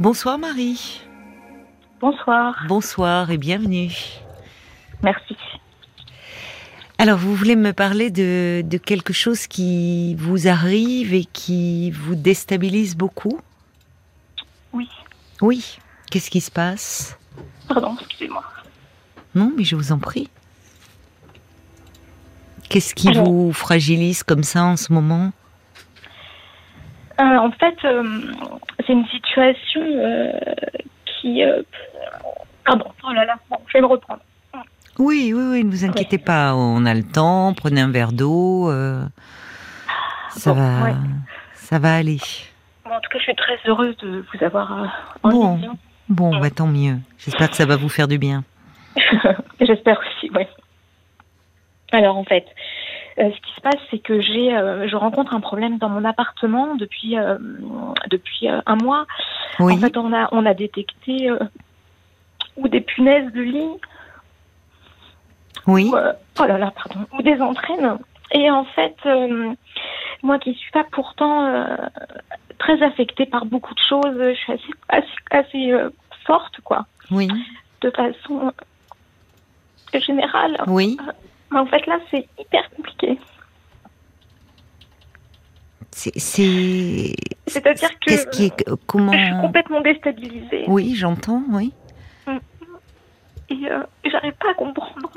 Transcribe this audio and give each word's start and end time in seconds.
Bonsoir 0.00 0.38
Marie. 0.38 1.00
Bonsoir. 2.00 2.64
Bonsoir 2.68 3.32
et 3.32 3.36
bienvenue. 3.36 3.90
Merci. 5.02 5.36
Alors, 6.98 7.18
vous 7.18 7.34
voulez 7.34 7.56
me 7.56 7.72
parler 7.72 8.12
de, 8.12 8.62
de, 8.64 8.78
quelque 8.78 9.12
chose 9.12 9.48
qui 9.48 10.14
vous 10.14 10.46
arrive 10.46 11.14
et 11.14 11.24
qui 11.24 11.90
vous 11.90 12.14
déstabilise 12.14 12.96
beaucoup? 12.96 13.40
Oui. 14.72 14.88
Oui. 15.40 15.78
Qu'est-ce 16.12 16.30
qui 16.30 16.42
se 16.42 16.52
passe? 16.52 17.18
Pardon, 17.66 17.96
excusez-moi. 17.98 18.44
Non, 19.34 19.52
mais 19.56 19.64
je 19.64 19.74
vous 19.74 19.90
en 19.90 19.98
prie. 19.98 20.28
Qu'est-ce 22.68 22.94
qui 22.94 23.08
Alors, 23.08 23.24
vous 23.24 23.52
fragilise 23.52 24.22
comme 24.22 24.44
ça 24.44 24.62
en 24.62 24.76
ce 24.76 24.92
moment? 24.92 25.32
En 27.18 27.50
fait, 27.52 27.76
euh, 27.84 28.20
c'est 28.86 28.92
une 28.92 29.06
situation 29.06 29.80
euh, 29.82 30.32
qui... 31.04 31.42
Pardon, 32.64 32.86
oh 33.04 33.12
là 33.12 33.24
là, 33.24 33.36
bon, 33.50 33.56
je 33.66 33.72
vais 33.72 33.80
me 33.80 33.86
reprendre. 33.86 34.20
Oui, 34.98 35.32
oui, 35.34 35.42
oui, 35.50 35.64
ne 35.64 35.70
vous 35.70 35.84
inquiétez 35.84 36.16
ouais. 36.16 36.22
pas, 36.22 36.54
on 36.54 36.84
a 36.84 36.94
le 36.94 37.04
temps, 37.04 37.54
prenez 37.54 37.80
un 37.80 37.90
verre 37.90 38.12
d'eau, 38.12 38.70
ça, 40.30 40.52
bon, 40.52 40.60
va, 40.60 40.84
ouais. 40.84 40.94
ça 41.54 41.78
va 41.78 41.96
aller. 41.96 42.18
Bon, 42.84 42.90
en 42.90 43.00
tout 43.00 43.08
cas, 43.10 43.18
je 43.18 43.24
suis 43.24 43.34
très 43.36 43.58
heureuse 43.66 43.96
de 43.98 44.24
vous 44.32 44.44
avoir 44.44 44.90
en 45.22 45.30
bon. 45.30 45.60
Bon, 46.08 46.38
bah, 46.38 46.50
tant 46.50 46.66
mieux. 46.66 46.96
J'espère 47.18 47.50
que 47.50 47.56
ça 47.56 47.66
va 47.66 47.76
vous 47.76 47.90
faire 47.90 48.08
du 48.08 48.18
bien. 48.18 48.44
J'espère 49.60 49.98
aussi, 49.98 50.30
oui. 50.34 50.44
Alors, 51.92 52.16
en 52.16 52.24
fait, 52.24 52.46
euh, 52.46 52.52
ce 53.18 53.40
qui 53.40 53.54
se 53.54 53.60
passe, 53.60 53.80
c'est 53.90 53.98
que 53.98 54.20
j'ai, 54.20 54.56
euh, 54.56 54.88
je 54.88 54.96
rencontre 54.96 55.34
un 55.34 55.40
problème 55.40 55.78
dans 55.78 55.88
mon 55.88 56.04
appartement 56.04 56.76
depuis 56.76 57.18
euh, 57.18 57.36
depuis 58.10 58.48
un 58.48 58.76
mois. 58.76 59.06
Oui. 59.58 59.74
En 59.74 59.78
fait, 59.78 59.96
on 59.96 60.12
a 60.12 60.28
on 60.32 60.46
a 60.46 60.54
détecté 60.54 61.30
ou 62.56 62.68
des 62.68 62.80
punaises 62.80 63.32
de 63.32 63.42
lit. 63.42 63.80
Oui. 65.66 65.90
Ou, 65.92 65.96
oh 65.96 66.44
là 66.44 66.58
là, 66.58 66.72
pardon. 66.74 67.06
Ou 67.18 67.22
des 67.22 67.40
entraînes. 67.40 67.98
Et 68.32 68.50
en 68.50 68.64
fait, 68.64 68.96
moi 70.22 70.38
qui 70.38 70.54
suis 70.54 70.70
pas 70.70 70.84
pourtant 70.92 71.66
très 72.58 72.82
affectée 72.82 73.26
par 73.26 73.46
beaucoup 73.46 73.74
de 73.74 73.80
choses. 73.80 74.16
Je 74.18 74.34
suis 74.34 74.52
assez, 74.52 74.72
assez, 74.88 75.08
assez 75.30 75.72
euh, 75.72 75.90
forte, 76.26 76.60
quoi. 76.62 76.86
Oui. 77.10 77.28
De 77.80 77.90
façon 77.90 78.52
générale. 79.94 80.58
Oui. 80.66 80.98
Mais 81.50 81.58
en 81.58 81.66
fait, 81.66 81.86
là, 81.86 81.98
c'est 82.10 82.26
hyper 82.38 82.68
compliqué. 82.70 83.18
C'est. 85.90 87.14
C'est-à-dire 87.46 87.90
que. 88.00 88.10
Qu'est-ce 88.10 88.26
qui 88.28 88.46
est. 88.46 88.64
Comment. 88.86 89.12
Je 89.12 89.18
suis 89.18 89.40
complètement 89.40 89.80
déstabilisée. 89.80 90.64
Oui, 90.68 90.94
j'entends, 90.94 91.42
oui. 91.50 91.72
Et 93.50 93.54
euh, 93.70 93.82
j'arrive 94.04 94.34
pas 94.34 94.50
à 94.50 94.54
comprendre. 94.54 95.10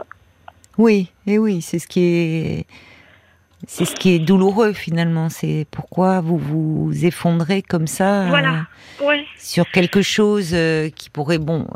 Oui, 0.77 1.11
et 1.27 1.37
oui, 1.37 1.61
c'est 1.61 1.79
ce 1.79 1.87
qui 1.87 2.01
est 2.01 2.65
c'est 3.67 3.85
ce 3.85 3.93
qui 3.93 4.11
est 4.11 4.19
douloureux 4.19 4.73
finalement. 4.73 5.29
C'est 5.29 5.67
pourquoi 5.69 6.21
vous 6.21 6.37
vous 6.37 7.05
effondrez 7.05 7.61
comme 7.61 7.87
ça 7.87 8.27
voilà. 8.29 8.65
euh, 9.01 9.05
ouais. 9.05 9.25
sur 9.37 9.69
quelque 9.69 10.01
chose 10.01 10.51
euh, 10.53 10.89
qui 10.89 11.09
pourrait, 11.09 11.37
bon, 11.37 11.67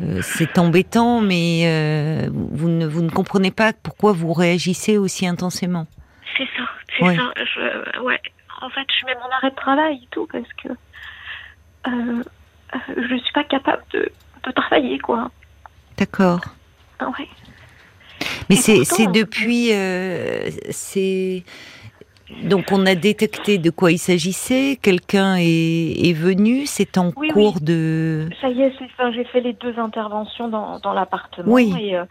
euh, 0.00 0.20
c'est 0.22 0.58
embêtant, 0.58 1.20
mais 1.20 2.28
vous 2.30 2.68
ne 2.68 2.86
vous 2.86 3.02
ne 3.02 3.10
comprenez 3.10 3.50
pas 3.50 3.72
pourquoi 3.72 4.12
vous 4.12 4.32
réagissez 4.32 4.98
aussi 4.98 5.26
intensément. 5.26 5.86
C'est 6.36 6.48
ça, 6.56 6.64
c'est 6.96 7.04
ouais. 7.04 7.16
ça. 7.16 7.32
Je, 7.36 8.00
ouais. 8.00 8.20
En 8.60 8.70
fait, 8.70 8.86
je 9.00 9.06
mets 9.06 9.14
mon 9.14 9.30
arrêt 9.30 9.50
de 9.50 9.56
travail 9.56 10.00
et 10.02 10.08
tout 10.10 10.26
parce 10.30 10.52
que 10.54 10.68
je 12.96 13.14
ne 13.14 13.18
suis 13.18 13.32
pas 13.32 13.44
capable 13.44 13.82
de, 13.92 14.10
de 14.44 14.50
travailler, 14.52 14.98
quoi. 14.98 15.30
D'accord. 15.96 16.40
Ouais. 17.00 17.28
Mais 18.50 18.56
c'est 18.56 19.06
depuis, 19.12 19.72
euh, 19.72 20.50
c'est 20.70 21.44
donc 22.42 22.66
on 22.72 22.84
a 22.86 22.94
détecté 22.94 23.58
de 23.58 23.70
quoi 23.70 23.90
il 23.90 23.98
s'agissait. 23.98 24.78
Quelqu'un 24.80 25.36
est, 25.36 26.08
est, 26.08 26.12
venu. 26.12 26.66
C'est 26.66 26.98
en 26.98 27.10
oui, 27.16 27.28
cours 27.28 27.56
oui. 27.56 27.64
de. 27.64 28.28
Ça 28.40 28.48
y 28.48 28.62
est, 28.62 28.72
c'est 28.78 28.88
ça. 28.96 29.10
J'ai 29.12 29.24
fait 29.24 29.40
les 29.40 29.54
deux 29.54 29.78
interventions 29.78 30.48
dans, 30.48 30.78
dans 30.80 30.92
l'appartement. 30.92 31.50
Oui. 31.52 31.74
Et, 31.80 31.96
euh, 31.96 32.04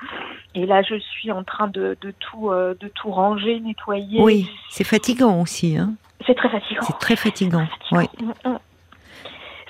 et, 0.56 0.66
là, 0.66 0.82
je 0.82 0.96
suis 0.96 1.32
en 1.32 1.44
train 1.44 1.68
de, 1.68 1.98
de 2.02 2.12
tout 2.12 2.50
euh, 2.50 2.76
de 2.80 2.88
tout 2.88 3.12
ranger, 3.12 3.60
nettoyer. 3.60 4.22
Oui, 4.22 4.50
c'est 4.70 4.84
fatigant 4.84 5.42
aussi. 5.42 5.78
Hein. 5.78 5.94
C'est 6.26 6.36
très 6.36 6.50
fatigant. 6.50 6.82
C'est 6.82 7.00
très 7.00 7.16
fatigant. 7.16 7.68
Oui. 7.92 8.06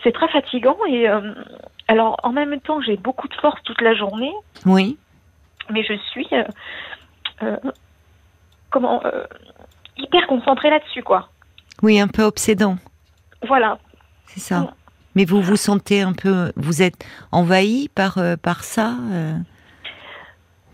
C'est 0.04 0.14
très 0.14 0.30
fatigant 0.30 0.78
et 0.88 1.10
euh, 1.10 1.34
alors 1.88 2.18
en 2.24 2.32
même 2.32 2.60
temps, 2.62 2.82
j'ai 2.82 2.96
beaucoup 2.96 3.28
de 3.28 3.36
force 3.36 3.62
toute 3.64 3.82
la 3.82 3.94
journée. 3.94 4.34
Oui 4.66 4.98
mais 5.70 5.84
je 5.84 5.94
suis 6.12 6.28
comment 8.70 9.02
hyper 9.98 10.28
concentrée 10.28 10.70
là-dessus 10.70 11.04
quoi. 11.04 11.30
Oui, 11.84 12.00
un 12.00 12.08
peu 12.08 12.24
obsédant. 12.24 12.78
Voilà. 13.48 13.78
C'est 14.26 14.40
ça. 14.40 14.60
Mmh. 14.62 14.72
Mais 15.16 15.26
vous 15.26 15.42
vous 15.42 15.56
sentez 15.56 16.02
un 16.02 16.14
peu, 16.14 16.52
vous 16.56 16.82
êtes 16.82 17.06
envahi 17.32 17.90
par 17.90 18.20
par 18.42 18.64
ça. 18.64 18.96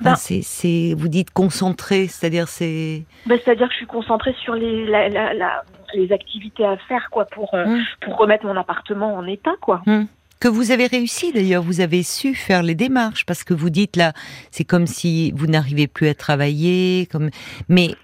Ben, 0.01 0.15
c'est, 0.15 0.93
vous 0.97 1.07
dites 1.07 1.31
concentré, 1.31 2.07
c'est-à-dire 2.07 2.49
c'est. 2.49 3.03
Ben, 3.25 3.39
c'est-à-dire 3.43 3.67
que 3.67 3.73
je 3.73 3.77
suis 3.77 3.85
concentrée 3.85 4.35
sur 4.43 4.53
les 4.53 4.85
la, 4.85 5.07
la, 5.07 5.33
la, 5.33 5.63
les 5.93 6.11
activités 6.11 6.65
à 6.65 6.75
faire 6.75 7.09
quoi 7.09 7.25
pour 7.25 7.55
mmh. 7.55 7.79
pour 8.01 8.17
remettre 8.17 8.45
mon 8.45 8.57
appartement 8.57 9.15
en 9.15 9.25
état 9.25 9.53
quoi. 9.61 9.81
Mmh 9.85 10.03
que 10.43 10.49
vous 10.49 10.71
avez 10.71 10.87
réussi 10.87 11.31
d'ailleurs, 11.31 11.63
vous 11.63 11.79
avez 11.79 12.03
su 12.03 12.35
faire 12.35 12.63
les 12.63 12.75
démarches 12.75 13.25
parce 13.25 13.45
que 13.45 13.53
vous 13.53 13.69
dites 13.69 13.95
là, 13.95 14.11
c'est 14.51 14.65
comme 14.65 14.87
si 14.87 15.31
vous 15.31 15.47
n'arrivez 15.47 15.87
plus 15.87 16.09
à 16.09 16.13
travailler, 16.13 17.07
comme 17.09 17.29
mais 17.69 17.95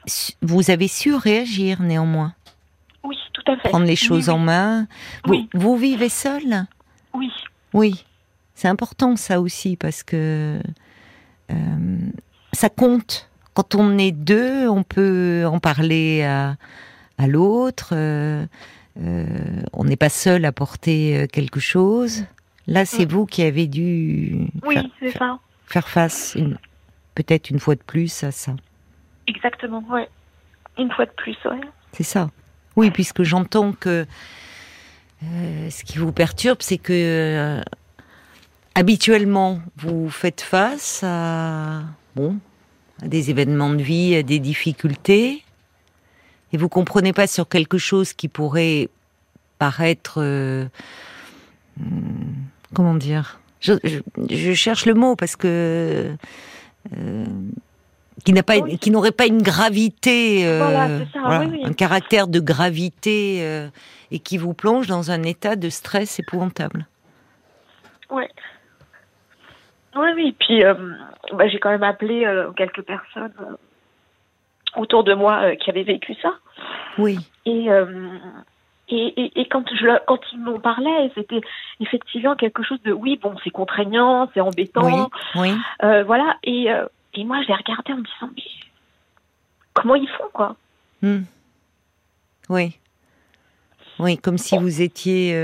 vous 0.42 0.72
avez 0.72 0.88
su 0.88 1.14
réagir 1.14 1.82
néanmoins. 1.82 2.34
Oui, 3.04 3.18
tout 3.34 3.44
à 3.46 3.58
fait. 3.58 3.68
Prendre 3.68 3.86
les 3.86 3.98
choses 3.98 4.30
oui, 4.30 4.34
en 4.36 4.38
main. 4.38 4.88
Vous, 5.26 5.34
oui. 5.34 5.50
vous 5.54 5.76
vivez 5.76 6.08
seul? 6.08 6.66
Oui. 7.14 7.30
Oui, 7.74 8.06
c'est 8.56 8.70
important 8.70 9.18
ça 9.18 9.42
aussi 9.42 9.76
parce 9.76 10.02
que 10.04 10.62
euh, 11.52 11.98
ça 12.54 12.70
compte. 12.70 13.30
Quand 13.54 13.76
on 13.76 13.98
est 13.98 14.14
deux, 14.14 14.70
on 14.70 14.84
peut 14.84 15.44
en 15.46 15.60
parler 15.60 16.24
à, 16.24 16.56
à 17.18 17.28
l'autre. 17.28 17.90
Euh, 17.92 18.46
on 19.00 19.84
n'est 19.84 19.96
pas 19.96 20.10
seul 20.10 20.46
à 20.46 20.52
porter 20.52 21.28
quelque 21.32 21.60
chose. 21.60 22.26
Là, 22.68 22.86
c'est 22.86 23.06
mmh. 23.06 23.10
vous 23.10 23.26
qui 23.26 23.42
avez 23.42 23.68
dû 23.68 24.48
oui, 24.66 24.76
faire, 25.00 25.14
ça. 25.18 25.40
faire, 25.66 25.88
face, 25.88 26.38
peut-être 27.16 27.50
une 27.50 27.60
fois 27.60 27.76
de 27.76 27.82
plus, 27.82 28.24
à 28.24 28.32
ça. 28.32 28.56
Exactement, 29.28 29.84
oui. 29.90 30.02
Une 30.78 30.92
fois 30.92 31.06
de 31.06 31.12
plus, 31.12 31.38
oui. 31.46 31.58
C'est 31.94 32.04
ça. 32.04 32.30
Oui, 32.76 32.92
puisque 32.92 33.24
j'entends 33.24 33.74
que 33.74 34.06
euh, 35.24 35.70
ce 35.70 35.84
qui 35.84 35.98
vous 35.98 36.12
perturbe, 36.12 36.60
c'est 36.62 36.78
que 36.78 36.94
euh, 36.94 37.62
habituellement, 38.76 39.60
vous 39.76 40.10
faites 40.10 40.42
face 40.42 41.02
à, 41.04 41.82
bon, 42.16 42.38
à 43.02 43.08
des 43.08 43.30
événements 43.30 43.72
de 43.72 43.82
vie, 43.82 44.16
à 44.16 44.24
des 44.24 44.40
difficultés, 44.40 45.44
et 46.54 46.58
vous 46.58 46.70
comprenez 46.70 47.14
pas 47.14 47.28
sur 47.28 47.48
quelque 47.48 47.78
chose 47.78 48.14
qui 48.14 48.28
pourrait 48.28 48.90
paraître, 49.60 50.16
euh, 50.18 50.66
comment 52.74 52.96
dire, 52.96 53.40
je, 53.60 53.74
je, 53.84 54.00
je, 54.30 54.54
cherche 54.54 54.86
le 54.86 54.94
mot 54.94 55.16
parce 55.16 55.36
que 55.36 56.16
euh, 56.98 57.26
qui 58.24 58.34
n'a 58.34 58.44
pas, 58.44 58.58
oui. 58.58 58.78
qui 58.80 58.90
n'aurait 58.90 59.12
pas 59.12 59.28
une 59.28 59.42
gravité, 59.42 60.48
euh, 60.48 60.58
voilà, 60.58 60.88
ça, 61.14 61.20
voilà, 61.20 61.40
oui, 61.42 61.48
oui. 61.52 61.62
un 61.66 61.74
caractère 61.74 62.28
de 62.28 62.40
gravité 62.40 63.40
euh, 63.42 63.68
et 64.12 64.20
qui 64.20 64.38
vous 64.38 64.54
plonge 64.54 64.88
dans 64.88 65.12
un 65.12 65.24
état 65.24 65.56
de 65.56 65.70
stress 65.70 66.20
épouvantable. 66.20 66.88
Oui. 68.10 68.24
Oui, 69.96 70.08
oui. 70.16 70.36
Puis 70.40 70.64
bah, 71.34 71.48
j'ai 71.48 71.60
quand 71.60 71.70
même 71.70 71.84
appelé 71.84 72.26
quelques 72.56 72.82
personnes 72.84 73.34
autour 74.76 75.04
de 75.04 75.14
moi 75.14 75.42
euh, 75.44 75.56
qui 75.56 75.70
avaient 75.70 75.84
vécu 75.84 76.16
ça. 76.22 76.34
Oui. 76.98 77.18
Et, 77.46 77.70
euh, 77.70 78.18
et, 78.90 79.14
et, 79.22 79.42
et, 79.42 79.48
quand, 79.48 79.64
je, 79.70 80.06
quand 80.06 80.20
ils 80.34 80.40
m'en 80.40 80.60
parlaient, 80.60 81.12
c'était 81.16 81.42
effectivement 81.80 82.36
quelque 82.36 82.64
chose 82.64 82.82
de 82.84 82.92
oui, 82.92 83.20
bon, 83.22 83.36
c'est 83.44 83.50
contraignant, 83.50 84.30
c'est 84.34 84.42
embêtant. 84.42 85.10
Oui. 85.36 85.42
oui. 85.42 85.54
Euh, 85.84 86.04
voilà. 86.04 86.38
Et, 86.44 86.68
et 87.14 87.24
moi, 87.24 87.42
je 87.44 87.48
les 87.48 87.56
regardais 87.56 87.94
en 87.94 87.98
me 87.98 88.04
disant, 88.04 88.32
mais 88.36 88.44
comment 89.74 89.96
ils 89.96 90.10
font, 90.10 90.30
quoi? 90.34 90.56
Mmh. 91.02 91.20
Oui. 92.50 92.78
Oui, 94.00 94.18
comme 94.18 94.38
si 94.38 94.58
vous 94.58 94.82
étiez 94.82 95.36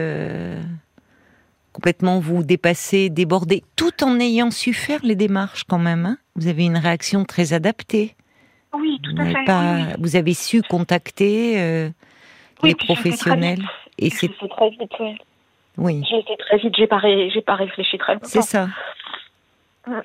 complètement 1.72 2.20
vous 2.20 2.42
dépassé, 2.42 3.10
débordé, 3.10 3.64
tout 3.76 4.04
en 4.04 4.20
ayant 4.20 4.50
su 4.50 4.74
faire 4.74 5.02
les 5.04 5.16
démarches 5.16 5.66
quand 5.66 5.78
même. 5.78 6.06
Hein 6.06 6.18
vous 6.36 6.48
avez 6.48 6.66
une 6.66 6.78
réaction 6.78 7.26
très 7.26 7.54
adaptée. 7.54 8.16
Oui, 8.80 9.00
tout 9.04 9.16
vous 9.16 9.22
à 9.22 9.26
fait. 9.26 9.46
Pas, 9.46 9.62
oui, 9.76 9.84
oui. 9.88 9.94
Vous 10.00 10.16
avez 10.16 10.34
su 10.34 10.62
contacter 10.62 11.62
euh, 11.62 11.90
oui, 12.64 12.70
les 12.70 12.76
professionnels 12.76 13.64
et 13.98 14.10
c'est 14.10 14.30
très 14.50 14.70
vite. 14.70 14.92
Oui. 15.78 16.04
J'ai 16.10 16.20
été 16.20 16.38
très 16.38 16.58
vite, 16.58 16.74
j'ai 16.78 16.88
pas, 16.88 16.98
ré- 16.98 17.30
j'ai 17.34 17.42
pas 17.42 17.56
réfléchi 17.56 17.98
très 17.98 18.14
longtemps. 18.14 18.28
C'est 18.28 18.42
ça. 18.42 18.68
Mais 19.88 19.96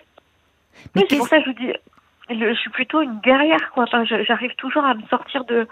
Oui, 0.96 1.02
c'est 1.08 1.16
pour 1.18 1.28
ça 1.28 1.38
que 1.38 1.44
je 1.44 1.50
vous 1.50 1.56
dis, 1.58 1.72
je 2.30 2.54
suis 2.54 2.70
plutôt 2.70 3.02
une 3.02 3.20
guerrière, 3.20 3.70
quoi. 3.72 3.84
Enfin, 3.84 4.04
j'arrive 4.04 4.54
toujours 4.56 4.84
à 4.84 4.94
me 4.94 5.02
sortir 5.08 5.44
de, 5.44 5.68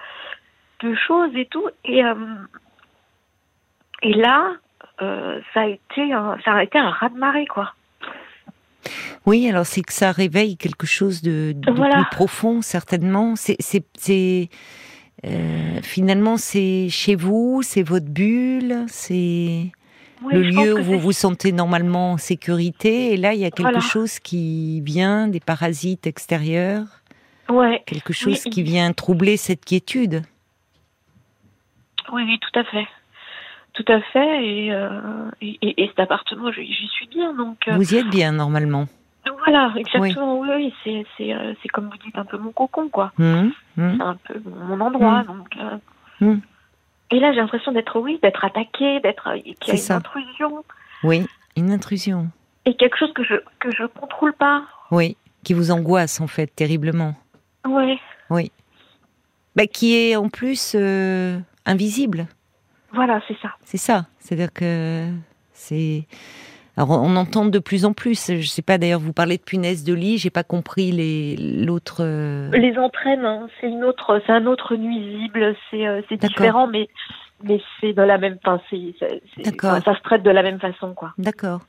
de 0.80 0.94
choses 0.94 1.34
et 1.34 1.46
tout. 1.46 1.68
Et, 1.84 2.04
euh, 2.04 2.14
et 4.02 4.14
là, 4.14 4.52
euh, 5.02 5.40
ça 5.54 5.62
a 5.62 5.66
été 5.66 6.12
un, 6.12 6.38
ça 6.44 6.52
a 6.54 6.62
été 6.62 6.78
un 6.78 6.90
raz-de-marée, 6.90 7.46
quoi. 7.46 7.74
Oui, 9.26 9.48
alors 9.48 9.66
c'est 9.66 9.82
que 9.82 9.92
ça 9.92 10.12
réveille 10.12 10.56
quelque 10.56 10.86
chose 10.86 11.22
de, 11.22 11.52
de 11.56 11.70
Voilà. 11.72 11.96
plus 11.96 12.04
profond, 12.16 12.62
certainement. 12.62 13.34
C'est, 13.36 13.58
euh, 15.24 15.80
finalement, 15.82 16.36
c'est 16.36 16.88
chez 16.90 17.14
vous, 17.14 17.62
c'est 17.62 17.82
votre 17.82 18.06
bulle, 18.06 18.84
c'est 18.88 19.70
Oui, 20.22 20.32
le 20.32 20.42
lieu 20.42 20.78
où 20.78 20.82
vous 20.82 20.98
vous 20.98 21.12
sentez 21.12 21.52
normalement 21.52 22.12
en 22.12 22.16
sécurité. 22.18 23.12
Et 23.12 23.16
là, 23.16 23.34
il 23.34 23.40
y 23.40 23.44
a 23.44 23.50
quelque 23.50 23.62
Voilà. 23.62 23.80
chose 23.80 24.18
qui 24.18 24.80
vient, 24.82 25.28
des 25.28 25.40
parasites 25.40 26.06
extérieurs, 26.06 26.84
Ouais. 27.48 27.82
quelque 27.86 28.12
chose 28.12 28.42
Oui. 28.44 28.50
qui 28.50 28.62
vient 28.62 28.92
troubler 28.92 29.36
cette 29.36 29.64
quiétude. 29.64 30.22
Oui, 32.12 32.22
oui, 32.24 32.38
tout 32.40 32.58
à 32.58 32.64
fait. 32.64 32.86
Tout 33.78 33.92
à 33.92 34.00
fait. 34.00 34.44
Et, 34.44 34.72
euh, 34.72 34.88
et, 35.40 35.56
et- 35.62 35.84
et 35.84 35.86
cet 35.88 36.00
appartement, 36.00 36.50
j'y 36.50 36.88
suis 36.88 37.06
bien. 37.06 37.32
Donc, 37.32 37.68
euh, 37.68 37.76
Vous 37.76 37.94
y 37.94 37.98
êtes 37.98 38.08
bien, 38.10 38.32
normalement. 38.32 38.86
voilà, 39.44 39.72
exactement. 39.76 40.40
Oui, 40.40 40.48
oui, 40.84 41.04
c'est, 41.16 41.32
euh, 41.32 41.54
c'est 41.62 41.68
comme 41.68 41.88
vous 41.88 41.96
dites, 42.04 42.16
un 42.18 42.24
peu 42.24 42.38
mon 42.38 42.50
cocon, 42.50 42.88
quoi. 42.88 43.12
Hum, 43.20 43.52
hum. 43.78 43.94
C'est 43.96 44.02
un 44.02 44.16
peu 44.26 44.40
mon 44.66 44.80
endroit. 44.80 45.22
Mm. 45.22 45.26
Donc, 45.26 45.48
euh, 45.60 45.76
Mm. 46.20 46.40
Et 47.12 47.20
là, 47.20 47.32
j'ai 47.32 47.38
l'impression 47.40 47.70
d'être, 47.70 48.00
oui, 48.00 48.18
d'être 48.22 48.44
attaquée, 48.44 48.98
d'être, 49.00 49.32
qu'il 49.34 49.68
y 49.68 49.70
a 49.70 49.72
une 49.74 49.78
ça. 49.78 49.96
intrusion. 49.96 50.64
Oui, 51.04 51.24
une 51.56 51.70
intrusion. 51.70 52.28
Et 52.64 52.74
quelque 52.74 52.98
chose 52.98 53.12
que 53.14 53.22
je, 53.22 53.34
que 53.60 53.70
je 53.70 53.84
contrôle 53.84 54.32
pas. 54.32 54.64
Oui, 54.90 55.16
qui 55.44 55.54
vous 55.54 55.70
angoisse, 55.70 56.20
en 56.20 56.26
fait, 56.26 56.48
terriblement. 56.48 57.14
Ouais. 57.64 58.50
Bah, 59.54 59.66
qui 59.66 59.94
est 59.96 60.16
en 60.16 60.28
plus 60.28 60.74
euh, 60.74 61.38
invisible. 61.66 62.26
Voilà, 62.92 63.20
c'est 63.28 63.36
ça. 63.42 63.50
C'est 63.64 63.76
ça. 63.76 64.06
C'est-à-dire 64.18 64.52
que 64.52 65.06
c'est. 65.52 66.06
Alors, 66.76 66.90
on 66.90 67.16
entend 67.16 67.44
de 67.46 67.58
plus 67.58 67.84
en 67.84 67.92
plus. 67.92 68.30
Je 68.40 68.46
sais 68.46 68.62
pas. 68.62 68.78
D'ailleurs, 68.78 69.00
vous 69.00 69.12
parlez 69.12 69.36
de 69.36 69.42
punaise 69.42 69.82
de 69.84 69.92
lit. 69.94 70.16
J'ai 70.18 70.30
pas 70.30 70.44
compris 70.44 70.92
les 70.92 71.36
l'autre. 71.36 71.98
euh, 72.00 72.50
Les 72.52 72.78
entraîne, 72.78 73.24
hein, 73.24 73.48
c'est 73.60 73.66
une 73.68 73.82
autre, 73.84 74.22
c'est 74.26 74.32
un 74.32 74.46
autre 74.46 74.76
nuisible, 74.76 75.56
c'est, 75.70 75.86
euh, 75.86 76.00
différent, 76.12 76.68
mais, 76.68 76.88
mais 77.42 77.60
c'est 77.80 77.92
de 77.92 78.02
la 78.02 78.18
même, 78.18 78.38
c'est- 79.34 79.42
D'accord. 79.44 79.78
ça 79.84 79.94
se 79.96 80.02
traite 80.02 80.22
de 80.22 80.30
la 80.30 80.42
même 80.42 80.58
façon, 80.60 80.94
quoi. 80.94 81.12
D'accord. 81.18 81.60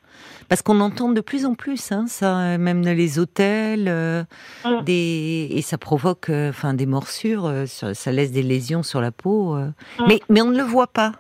Parce 0.48 0.62
qu'on 0.62 0.80
entend 0.80 1.10
de 1.10 1.22
plus 1.22 1.46
en 1.46 1.54
plus, 1.54 1.92
hein, 1.92 2.06
ça, 2.08 2.38
euh, 2.40 2.58
même 2.58 2.84
dans 2.84 2.96
les 2.96 3.20
hôtels, 3.20 3.88
euh, 3.88 4.24
Mm. 4.66 4.84
des 4.84 5.48
et 5.52 5.62
ça 5.62 5.78
provoque, 5.78 6.30
euh, 6.30 6.52
des 6.74 6.86
morsures. 6.86 7.46
euh, 7.46 7.66
sur- 7.66 7.96
ça 7.96 8.12
laisse 8.12 8.32
des 8.32 8.44
lésions 8.44 8.84
sur 8.84 9.00
la 9.02 9.12
peau. 9.12 9.56
euh. 9.56 9.68
Mm. 10.00 10.04
Mais 10.08 10.20
mais 10.30 10.42
on 10.42 10.50
ne 10.52 10.58
le 10.58 10.64
voit 10.64 10.88
pas. 10.88 11.14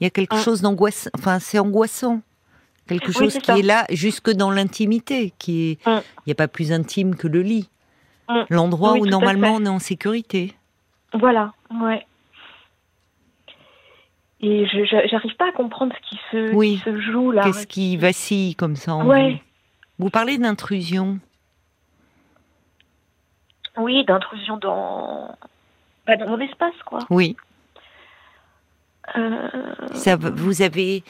Il 0.00 0.04
y 0.04 0.06
a 0.06 0.10
quelque 0.10 0.34
Mm. 0.36 0.40
chose 0.40 0.60
d'angoissant. 0.60 1.10
Enfin, 1.14 1.38
c'est 1.38 1.58
angoissant. 1.58 2.20
Quelque 2.86 3.06
Oui, 3.08 3.14
chose 3.14 3.38
qui 3.38 3.46
ça. 3.46 3.58
est 3.58 3.62
là 3.62 3.86
jusque 3.90 4.30
dans 4.30 4.50
l'intimité, 4.50 5.32
qui 5.38 5.70
est. 5.70 5.78
Il 5.86 6.02
n'y 6.26 6.32
a 6.32 6.34
pas 6.34 6.48
plus 6.48 6.70
intime 6.72 7.14
que 7.14 7.28
le 7.28 7.40
lit. 7.42 7.70
L'endroit 8.50 8.92
Oui, 8.94 9.00
où 9.02 9.06
normalement 9.06 9.54
on 9.54 9.64
est 9.64 9.68
en 9.68 9.78
sécurité. 9.78 10.54
Voilà, 11.14 11.52
ouais. 11.80 12.04
Et 14.46 14.66
je, 14.66 14.84
j'arrive 14.84 15.34
pas 15.36 15.48
à 15.48 15.52
comprendre 15.52 15.94
ce 15.94 16.08
qui 16.10 16.20
se, 16.30 16.54
Oui. 16.54 16.74
qui 16.76 16.78
se 16.82 17.00
joue 17.00 17.30
là. 17.30 17.44
Qu'est-ce 17.44 17.66
qui 17.66 17.96
vacille 17.96 18.54
comme 18.56 18.76
ça 18.76 18.94
en 18.94 19.06
Ouais. 19.06 19.40
vous 19.98 20.10
parlez 20.10 20.36
d'intrusion. 20.36 21.18
Oui, 23.78 24.04
d'intrusion 24.04 24.58
dans, 24.58 25.34
bah, 26.06 26.16
dans 26.16 26.28
mon 26.28 26.40
espace, 26.40 26.74
quoi. 26.84 26.98
Oui. 27.10 27.36
Euh, 29.16 29.48
Ça, 29.94 30.16
vous 30.16 30.62
avez, 30.62 31.02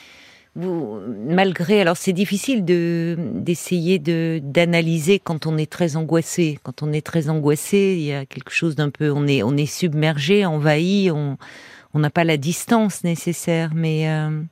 vous, 0.55 1.01
malgré, 1.29 1.81
alors 1.81 1.97
c'est 1.97 2.13
difficile 2.13 2.65
de 2.65 3.17
d'essayer 3.19 3.99
de 3.99 4.41
d'analyser 4.43 5.19
quand 5.19 5.47
on 5.47 5.59
est 5.59 5.71
très 5.71 5.97
angoissé. 5.97 6.59
Quand 6.63 6.83
on 6.83 6.93
est 6.93 7.05
très 7.05 7.29
angoissé, 7.29 7.95
il 7.99 8.05
y 8.05 8.13
a 8.13 8.25
quelque 8.27 8.51
chose 8.53 8.75
d'un 8.77 8.91
peu, 8.91 9.11
on 9.11 9.27
est 9.27 9.43
on 9.43 9.57
est 9.57 9.67
submergé, 9.67 10.45
envahi, 10.47 11.11
on 11.11 11.37
on 11.95 12.01
n'a 12.01 12.11
pas 12.11 12.25
la 12.25 12.37
distance 12.37 13.05
nécessaire. 13.05 13.71
Mais 13.75 14.09
euh, 14.11 14.43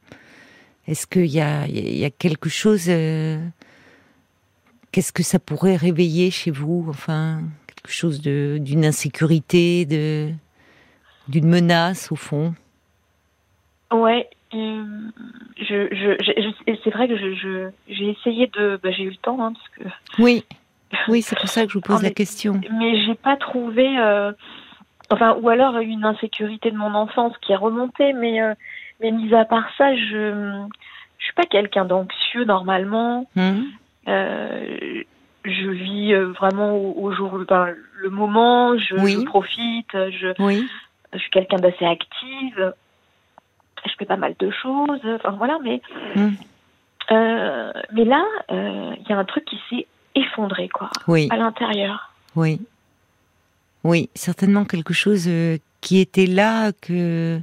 est-ce 0.86 1.06
qu'il 1.06 1.26
y 1.26 1.40
a 1.40 1.66
y 1.68 2.04
a 2.04 2.10
quelque 2.10 2.48
chose 2.48 2.86
euh, 2.88 3.38
Qu'est-ce 4.92 5.12
que 5.12 5.22
ça 5.22 5.38
pourrait 5.38 5.76
réveiller 5.76 6.30
chez 6.30 6.50
vous? 6.50 6.86
Enfin, 6.88 7.42
quelque 7.66 7.92
chose 7.92 8.20
de 8.20 8.58
d'une 8.60 8.84
insécurité, 8.84 9.84
de 9.86 10.30
d'une 11.28 11.48
menace 11.48 12.12
au 12.12 12.16
fond? 12.16 12.54
Ouais, 13.92 14.28
euh, 14.54 14.84
je, 15.58 15.88
je, 15.92 16.16
je- 16.24 16.42
je- 16.66 16.74
c'est 16.82 16.90
vrai 16.90 17.08
que 17.08 17.16
je, 17.16 17.68
j'ai 17.88 18.08
essayé 18.10 18.46
de, 18.48 18.80
bah, 18.82 18.90
j'ai 18.90 19.02
eu 19.04 19.10
le 19.10 19.16
temps, 19.16 19.38
hein, 19.44 19.52
parce 19.52 19.68
que, 19.90 20.22
Oui, 20.22 20.44
oui, 21.08 21.20
c'est 21.22 21.38
pour 21.38 21.48
ça 21.48 21.64
que 21.66 21.68
je 21.72 21.74
vous 21.74 21.82
pose 21.82 22.02
la 22.02 22.10
question. 22.10 22.60
mais 22.72 23.04
j'ai 23.04 23.14
pas 23.14 23.36
trouvé, 23.36 23.86
euh, 23.98 24.32
enfin, 25.12 25.36
ou 25.40 25.48
alors 25.48 25.76
une 25.78 26.04
insécurité 26.04 26.70
de 26.70 26.76
mon 26.76 26.94
enfance 26.94 27.32
qui 27.42 27.52
est 27.52 27.56
remontée, 27.56 28.12
mais, 28.12 28.40
euh, 28.42 28.54
mais 29.00 29.10
mis 29.10 29.32
à 29.34 29.44
part 29.44 29.68
ça, 29.78 29.94
je, 29.94 30.66
je 31.18 31.24
suis 31.24 31.34
pas 31.34 31.44
quelqu'un 31.44 31.84
d'anxieux 31.84 32.44
normalement. 32.44 33.26
Hum, 33.36 33.64
Euh, 34.08 35.04
je 35.44 35.68
vis 35.70 36.12
euh, 36.12 36.32
vraiment 36.32 36.72
au, 36.76 36.94
au 37.04 37.12
jour, 37.12 37.38
le 37.38 38.10
moment, 38.10 38.76
je, 38.76 38.96
Oui. 38.96 39.12
je 39.12 39.20
profite, 39.20 39.92
je, 39.92 40.32
Oui, 40.42 40.68
je 41.12 41.18
suis 41.18 41.30
quelqu'un 41.30 41.58
d'assez 41.58 41.84
active, 41.84 42.74
je 43.86 43.92
fais 43.98 44.04
pas 44.06 44.16
mal 44.16 44.34
de 44.40 44.50
choses, 44.50 45.00
enfin 45.16 45.30
voilà, 45.38 45.58
mais 45.62 45.80
euh, 47.10 47.72
mais 47.92 48.04
là, 48.04 48.24
il 48.50 49.04
y 49.08 49.12
a 49.12 49.18
un 49.18 49.24
truc 49.24 49.44
qui 49.44 49.60
s'est 49.68 49.86
effondré 50.14 50.68
quoi, 50.68 50.90
oui, 51.06 51.28
à 51.30 51.36
l'intérieur. 51.36 52.10
oui. 52.36 52.60
Oui, 53.84 54.10
certainement 54.14 54.64
quelque 54.64 54.94
chose 54.94 55.24
euh, 55.26 55.58
qui 55.80 55.98
était 55.98 56.26
là, 56.26 56.72
que 56.72 57.40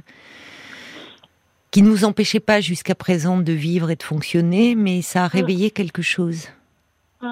qui 1.70 1.82
nous 1.82 2.04
empêchait 2.04 2.40
pas 2.40 2.60
jusqu'à 2.60 2.94
présent 2.96 3.38
de 3.38 3.52
vivre 3.52 3.90
et 3.90 3.96
de 3.96 4.02
fonctionner, 4.02 4.74
mais 4.74 5.02
ça 5.02 5.24
a 5.24 5.28
réveillé 5.28 5.70
quelque 5.70 6.02
chose. 6.02 6.48
Mm. 7.22 7.28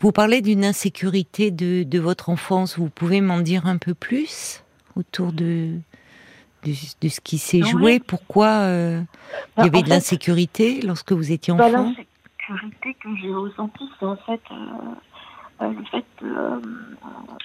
Vous 0.00 0.12
parlez 0.12 0.42
d'une 0.42 0.64
insécurité 0.64 1.50
de, 1.50 1.82
de 1.82 1.98
votre 1.98 2.28
enfance. 2.28 2.78
Vous 2.78 2.88
pouvez 2.90 3.20
m'en 3.20 3.40
dire 3.40 3.66
un 3.66 3.78
peu 3.78 3.94
plus 3.94 4.62
autour 4.96 5.32
de 5.32 5.78
de, 6.64 6.72
de 7.00 7.08
ce 7.08 7.20
qui 7.20 7.38
s'est 7.38 7.62
joué? 7.62 8.00
Pourquoi 8.00 8.48
euh, 8.48 9.00
il 9.00 9.38
Bah, 9.56 9.64
y 9.64 9.66
avait 9.68 9.78
en 9.78 9.82
de 9.82 9.88
l'insécurité 9.88 10.80
lorsque 10.82 11.12
vous 11.12 11.30
étiez 11.32 11.54
bah, 11.54 11.66
enfant? 11.68 11.94
L'insécurité 12.48 12.96
que 13.02 13.08
j'ai 13.20 13.32
ressentie, 13.32 13.84
c'est 13.98 14.06
en 14.06 14.16
fait 14.16 14.40
euh, 14.50 14.54
le 15.60 15.84
fait 15.90 16.04
de 16.22 16.26
euh, 16.26 16.60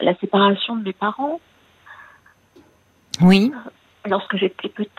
la 0.01 0.15
séparation 0.15 0.75
de 0.75 0.83
mes 0.83 0.93
parents 0.93 1.39
Oui, 3.21 3.51
lorsque 4.05 4.35
j'étais 4.37 4.69
petite. 4.69 4.91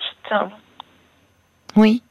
oui. 1.76 2.02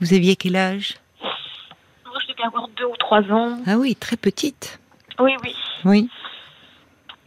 Vous 0.00 0.14
aviez 0.14 0.34
quel 0.34 0.56
âge? 0.56 0.96
Moi, 1.22 2.18
je 2.26 2.32
devais 2.32 2.42
avoir 2.42 2.66
deux 2.68 2.86
ou 2.86 2.96
trois 2.96 3.22
ans. 3.30 3.58
Ah 3.66 3.76
oui, 3.78 3.94
très 3.94 4.16
petite. 4.16 4.80
Oui, 5.20 5.32
oui. 5.44 5.54
Oui. 5.84 6.10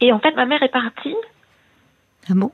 Et 0.02 0.12
en 0.12 0.18
fait, 0.20 0.32
ma 0.32 0.44
mère 0.44 0.62
est 0.62 0.68
partie. 0.68 1.16
Ah 2.28 2.34
bon? 2.34 2.52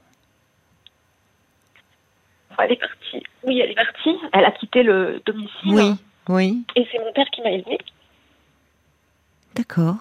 Elle 2.59 2.73
est 2.73 2.77
partie. 2.77 3.23
Oui, 3.43 3.59
elle 3.59 3.71
est 3.71 3.75
partie. 3.75 4.15
Elle 4.33 4.45
a 4.45 4.53
quitté 4.53 4.85
le 4.85 5.21
domicile. 5.27 5.51
Oui, 5.75 5.95
oui. 6.29 6.65
Et 6.77 6.87
c'est 6.93 6.99
mon 7.01 7.13
père 7.13 7.27
qui 7.33 7.43
m'a 7.43 7.51
élevée. 7.51 7.79
D'accord. 9.57 9.97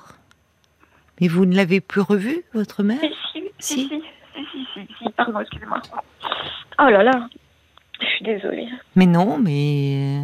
Mais 1.22 1.28
vous 1.28 1.46
ne 1.46 1.56
l'avez 1.56 1.80
plus 1.82 2.02
revue, 2.02 2.44
votre 2.54 2.82
mère 2.84 3.00
Si, 3.00 3.14
si, 3.32 3.44
Si. 3.60 3.76
si, 3.76 3.88
si, 3.90 4.02
si, 4.34 4.46
si, 4.52 4.66
si, 4.88 4.94
si, 4.98 5.10
pardon, 5.12 5.40
excusez-moi. 5.40 5.80
Oh 6.80 6.90
là 6.90 7.04
là, 7.04 7.30
je 8.02 8.06
suis 8.08 8.26
désolée. 8.26 8.68
Mais 8.96 9.06
non, 9.06 9.38
mais 9.38 10.24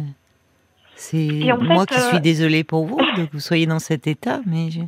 c'est 0.96 1.52
moi 1.60 1.86
fait, 1.86 1.94
qui 1.94 2.00
euh, 2.00 2.08
suis 2.10 2.20
désolée 2.20 2.64
pour 2.64 2.84
vous 2.84 2.96
de 3.16 3.26
que 3.26 3.32
vous 3.32 3.38
soyez 3.40 3.66
dans 3.66 3.78
cet 3.78 4.08
état, 4.08 4.40
mais 4.44 4.70
je... 4.72 4.80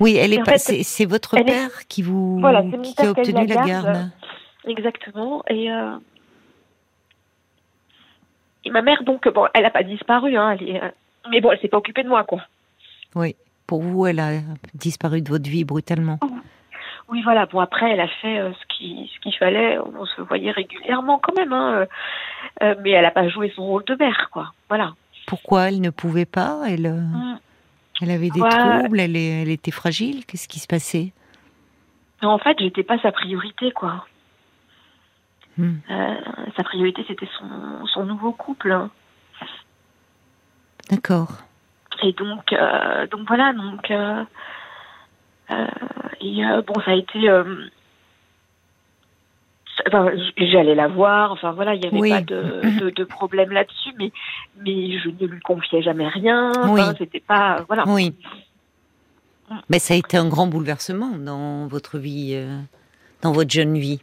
oui, 0.00 0.16
elle 0.16 0.32
est 0.32 0.42
pas. 0.42 0.58
c'est 0.58 1.04
votre 1.04 1.36
est- 1.38 1.44
père 1.44 1.86
qui 1.88 2.02
vous 2.02 2.40
Voilà, 2.40 2.62
qui 2.62 2.94
a 3.00 3.10
obtenu 3.10 3.46
la 3.46 3.54
la 3.54 3.66
garde. 3.66 4.10
Exactement. 4.66 5.44
Et, 5.48 5.70
euh, 5.70 5.96
et 8.64 8.70
ma 8.70 8.82
mère, 8.82 9.04
donc, 9.04 9.28
bon, 9.28 9.46
elle 9.54 9.62
n'a 9.62 9.70
pas 9.70 9.84
disparu, 9.84 10.36
hein, 10.36 10.56
elle 10.60 10.68
est, 10.68 10.82
euh, 10.82 10.88
mais 11.30 11.40
bon, 11.40 11.52
elle 11.52 11.60
s'est 11.60 11.68
pas 11.68 11.78
occupée 11.78 12.02
de 12.02 12.08
moi, 12.08 12.24
quoi. 12.24 12.42
Oui. 13.14 13.36
Pour 13.68 13.82
vous, 13.82 14.06
elle 14.06 14.18
a 14.18 14.30
disparu 14.74 15.22
de 15.22 15.28
votre 15.28 15.48
vie 15.48 15.64
brutalement. 15.64 16.18
oui, 17.08 17.22
voilà. 17.22 17.46
Bon, 17.46 17.60
après, 17.60 17.90
elle 17.92 18.00
a 18.00 18.08
fait 18.08 18.38
euh, 18.40 18.50
ce 18.52 18.66
qui 18.76 19.10
ce 19.14 19.20
qu'il 19.20 19.34
fallait. 19.36 19.78
On 19.78 20.04
se 20.06 20.20
voyait 20.22 20.50
régulièrement 20.50 21.18
quand 21.22 21.36
même, 21.36 21.52
hein, 21.52 21.72
euh, 21.74 21.86
euh, 22.62 22.74
mais 22.82 22.90
elle 22.90 23.02
n'a 23.02 23.10
pas 23.12 23.28
joué 23.28 23.52
son 23.54 23.64
rôle 23.66 23.84
de 23.84 23.94
mère, 23.94 24.30
quoi. 24.32 24.52
Voilà. 24.68 24.94
Pourquoi 25.26 25.68
elle 25.68 25.80
ne 25.80 25.90
pouvait 25.90 26.24
pas? 26.24 26.62
Elle, 26.66 26.90
Mm. 26.90 27.38
elle 28.02 28.10
avait 28.10 28.30
des 28.30 28.40
Ouais. 28.40 28.48
troubles. 28.48 28.98
Elle, 29.00 29.16
est- 29.16 29.42
elle 29.42 29.50
était 29.50 29.70
fragile. 29.70 30.24
Qu'est-ce 30.26 30.48
qui 30.48 30.58
se 30.58 30.66
passait? 30.66 31.12
En 32.22 32.38
fait, 32.38 32.56
j'étais 32.58 32.82
pas 32.82 32.98
sa 33.00 33.12
priorité, 33.12 33.70
quoi. 33.72 34.06
Hmm. 35.58 35.76
Euh, 35.90 36.14
sa 36.56 36.62
priorité, 36.64 37.04
c'était 37.06 37.28
son, 37.38 37.86
son 37.86 38.04
nouveau 38.06 38.32
couple. 38.32 38.72
hein. 38.72 38.90
D'accord. 40.90 41.42
Et 42.02 42.12
donc, 42.12 42.52
euh, 42.52 43.06
donc 43.08 43.26
voilà, 43.26 43.52
donc 43.52 43.90
euh, 43.90 44.24
euh, 45.50 45.66
et 46.20 46.42
bon, 46.66 46.74
ça 46.84 46.92
a 46.92 46.94
été. 46.94 47.30
enfin, 49.86 50.10
j'allais 50.36 50.74
la 50.74 50.88
voir. 50.88 51.32
Enfin 51.32 51.52
voilà, 51.52 51.74
il 51.74 51.82
y 51.82 51.86
avait 51.86 51.98
Oui. 51.98 52.10
pas 52.10 52.20
de, 52.20 52.80
de, 52.80 52.90
de 52.90 53.04
problème 53.04 53.50
là-dessus, 53.50 53.92
mais 53.98 54.12
mais 54.64 54.98
je 54.98 55.08
ne 55.08 55.26
lui 55.26 55.40
confiais 55.40 55.82
jamais 55.82 56.08
rien. 56.08 56.52
Oui. 56.68 56.80
Enfin, 56.80 56.94
c'était 56.98 57.20
pas 57.20 57.64
voilà. 57.66 57.84
Oui. 57.86 58.10
Mm. 59.50 59.54
Mais 59.70 59.78
ça 59.78 59.94
a 59.94 59.96
été 59.96 60.16
un 60.16 60.28
grand 60.28 60.46
bouleversement 60.46 61.16
dans 61.18 61.66
votre 61.66 61.98
vie, 61.98 62.32
euh, 62.34 62.60
dans 63.22 63.32
votre 63.32 63.50
jeune 63.50 63.78
vie. 63.78 64.00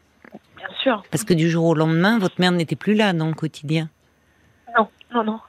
Bien 0.57 0.67
sûr. 0.81 1.03
Parce 1.11 1.23
que 1.23 1.33
du 1.33 1.49
jour 1.49 1.65
au 1.65 1.75
lendemain, 1.75 2.17
votre 2.19 2.39
mère 2.39 2.51
n'était 2.51 2.75
plus 2.75 2.95
là 2.95 3.13
dans 3.13 3.27
le 3.27 3.33
quotidien. 3.33 3.89
Non, 4.77 4.87
non, 5.13 5.23
non. 5.23 5.39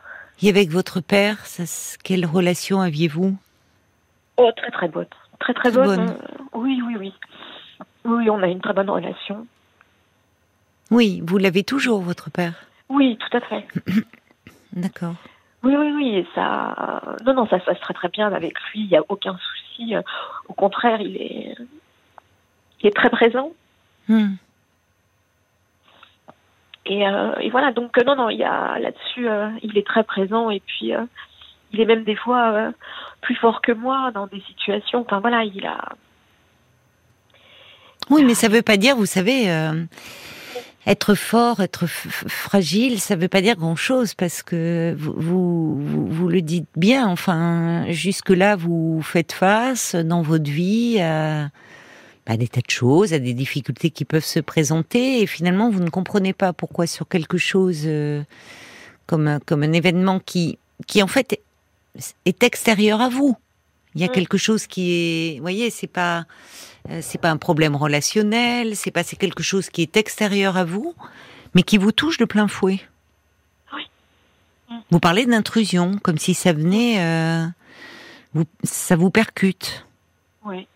Et 0.43 0.49
avec 0.49 0.71
votre 0.71 1.01
père, 1.01 1.45
ça, 1.47 1.65
quelle 2.05 2.27
relation 2.27 2.81
aviez-vous? 2.81 3.37
Oh, 4.37 4.51
très 4.57 4.71
très 4.71 4.89
bonne, 4.89 5.07
très 5.39 5.55
très, 5.55 5.71
Très 5.71 5.81
bonne. 5.83 6.07
bonne. 6.07 6.17
oui, 6.55 6.81
oui, 6.87 6.97
oui. 6.99 7.15
Oui, 8.05 8.31
on 8.31 8.43
a 8.43 8.47
une 8.47 8.61
très 8.61 8.75
bonne 8.75 8.91
relation. 8.91 9.47
Oui, 10.91 11.23
vous 11.27 11.39
l'avez 11.39 11.65
toujours, 11.65 12.01
votre 12.03 12.31
père? 12.31 12.55
Oui, 12.89 13.19
tout 13.19 13.37
à 13.37 13.41
fait. 13.41 13.67
D'accord. 14.73 15.15
Oui, 15.63 15.75
oui, 15.77 15.91
oui, 15.93 16.27
ça, 16.35 17.03
non, 17.25 17.35
non, 17.35 17.49
ça 17.49 17.59
se 17.59 17.65
passe 17.65 17.81
très 17.81 17.95
très 17.95 18.09
bien 18.09 18.33
avec 18.33 18.55
lui. 18.71 18.83
Il 18.83 18.89
n'y 18.89 18.97
a 18.97 19.03
aucun 19.09 19.37
souci. 19.39 19.95
Au 20.49 20.53
contraire, 20.53 21.01
il 21.01 21.17
est, 21.17 21.55
il 22.81 22.87
est 22.87 22.95
très 22.95 23.11
présent. 23.11 23.51
Hmm. 24.09 24.35
Et, 26.87 27.07
euh, 27.07 27.35
et 27.41 27.51
voilà, 27.51 27.73
donc 27.73 27.99
euh, 27.99 28.05
non, 28.05 28.15
non, 28.15 28.31
il 28.31 28.39
y 28.39 28.43
là-dessus, 28.43 29.29
euh, 29.29 29.49
il 29.63 29.77
est 29.77 29.87
très 29.87 30.05
présent 30.05 30.51
et 30.51 30.61
puis 30.61 30.93
il 31.73 31.81
est 31.81 31.85
même 31.85 32.05
des 32.05 32.15
fois 32.15 32.73
plus 33.21 33.35
fort 33.35 33.61
que 33.61 33.73
moi 33.73 34.13
dans 34.15 34.29
des 34.29 34.41
situations. 34.43 35.01
Enfin 35.01 35.19
voilà, 35.19 35.43
il 35.43 35.67
a. 35.67 35.97
Oui, 38.09 38.23
mais 38.25 38.35
ça 38.35 38.49
veut 38.49 38.63
pas 38.63 38.77
dire, 38.77 38.95
vous 38.95 39.05
savez, 39.07 39.49
être 40.87 41.17
fort, 41.17 41.61
être 41.61 41.87
fragile, 41.87 43.01
ça 43.01 43.17
veut 43.17 43.27
pas 43.27 43.41
dire 43.41 43.57
grand-chose 43.57 44.15
parce 44.15 44.45
que 44.45 44.95
vous, 44.97 45.75
vous, 45.81 46.07
vous, 46.07 46.29
le 46.29 46.41
dites 46.41 46.69
bien. 46.77 47.09
Enfin, 47.09 47.87
jusque-là, 47.89 48.55
vous 48.55 49.03
faites 49.03 49.33
face 49.33 49.97
dans 49.97 50.23
votre 50.23 50.49
vie 50.49 51.01
à, 51.01 51.49
à 52.27 52.37
des 52.37 52.49
tas 52.49 52.61
de 52.61 52.71
choses, 52.71 53.13
à 53.13 53.19
des 53.19 53.35
difficultés 53.35 53.91
qui 53.91 54.05
peuvent 54.05 54.25
se 54.25 54.41
présenter 54.41 55.21
et 55.23 55.27
finalement, 55.27 55.71
vous 55.71 55.81
ne 55.81 55.91
comprenez 55.91 56.33
pas 56.33 56.53
pourquoi 56.53 56.87
sur 56.87 57.07
quelque 57.09 57.39
chose 57.39 57.83
euh, 57.85 58.23
comme, 59.07 59.29
un- 59.29 59.41
comme 59.41 59.63
un 59.63 59.73
événement 59.73 60.19
qui, 60.21 60.59
qui 60.89 61.03
en 61.03 61.07
fait 61.07 61.41
est 62.25 62.43
extérieur 62.43 63.01
à 63.01 63.09
vous. 63.09 63.37
Il 63.95 64.01
y 64.01 64.05
a 64.05 64.09
Mm. 64.09 64.13
quelque 64.13 64.37
chose 64.39 64.67
qui 64.67 64.93
est, 64.93 65.35
vous 65.37 65.43
voyez, 65.43 65.71
c'est 65.71 65.87
pas, 65.87 66.27
euh, 66.91 66.99
c'est 67.01 67.19
pas 67.21 67.31
un 67.31 67.37
problème 67.39 67.77
relationnel, 67.77 68.77
c'est 68.77 68.91
pas 68.91 69.03
c'est 69.05 69.17
quelque 69.17 69.43
chose 69.43 69.71
qui 69.71 69.83
est 69.83 69.97
extérieur 69.97 70.57
à 70.57 70.65
vous, 70.65 70.95
mais 71.55 71.63
qui 71.63 71.79
vous 71.79 71.93
touche 71.93 72.19
de 72.19 72.25
plein 72.27 72.49
fouet. 72.49 72.81
Oui. 73.73 73.83
Mm. 74.69 74.75
Vous 74.91 75.01
parlez 75.01 75.27
d'intrusion, 75.27 75.99
comme 76.03 76.19
si 76.19 76.35
ça 76.35 76.53
venait, 76.53 77.01
euh, 77.01 77.47
vous, 78.35 78.45
ça 78.65 78.97
vous 78.97 79.11
percute. 79.11 79.87
Oui. 80.45 80.67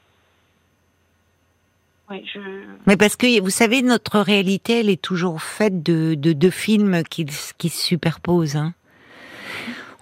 Oui, 2.10 2.24
je. 2.34 2.40
Mais 2.86 2.96
parce 2.96 3.16
que 3.16 3.40
vous 3.40 3.50
savez, 3.50 3.82
notre 3.82 4.18
réalité, 4.20 4.80
elle 4.80 4.90
est 4.90 5.00
toujours 5.00 5.42
faite 5.42 5.82
de 5.82 6.14
de 6.14 6.32
deux 6.32 6.50
films 6.50 7.02
qui 7.08 7.26
qui 7.58 7.68
se 7.68 7.82
superposent. 7.82 8.56
hein. 8.56 8.74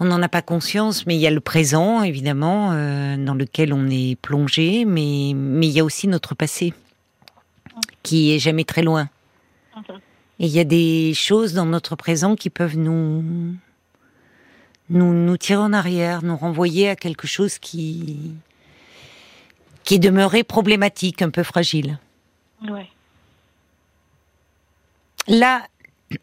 On 0.01 0.05
n'en 0.05 0.23
a 0.23 0.29
pas 0.29 0.43
conscience, 0.43 1.07
mais 1.07 1.17
il 1.17 1.21
y 1.21 1.27
a 1.27 1.31
le 1.31 1.41
présent, 1.41 2.03
évidemment, 2.05 2.71
euh, 2.73 3.17
dans 3.17 3.35
lequel 3.35 3.73
on 3.73 3.89
est 3.91 4.17
plongé, 4.21 4.85
mais 4.85 5.33
mais 5.35 5.67
il 5.67 5.73
y 5.73 5.81
a 5.81 5.85
aussi 5.85 6.07
notre 6.09 6.35
passé, 6.35 6.73
qui 8.03 8.33
est 8.33 8.39
jamais 8.39 8.65
très 8.65 8.83
loin. 8.83 9.09
Et 10.41 10.47
il 10.47 10.53
y 10.53 10.61
a 10.61 10.65
des 10.65 11.15
choses 11.15 11.53
dans 11.53 11.67
notre 11.67 11.97
présent 11.97 12.37
qui 12.37 12.49
peuvent 12.49 12.79
nous 12.79 13.25
nous 14.89 15.13
nous 15.13 15.37
tirer 15.37 15.61
en 15.61 15.73
arrière, 15.73 16.23
nous 16.23 16.37
renvoyer 16.37 16.89
à 16.89 16.97
quelque 16.97 17.27
chose 17.27 17.59
qui 17.59 18.33
qui 19.89 19.95
est 19.95 19.99
demeuré 19.99 20.45
problématique, 20.45 21.23
un 21.23 21.31
peu 21.31 21.43
fragile. 21.43 21.99
Ouais. 22.69 22.87
Là, 25.29 25.67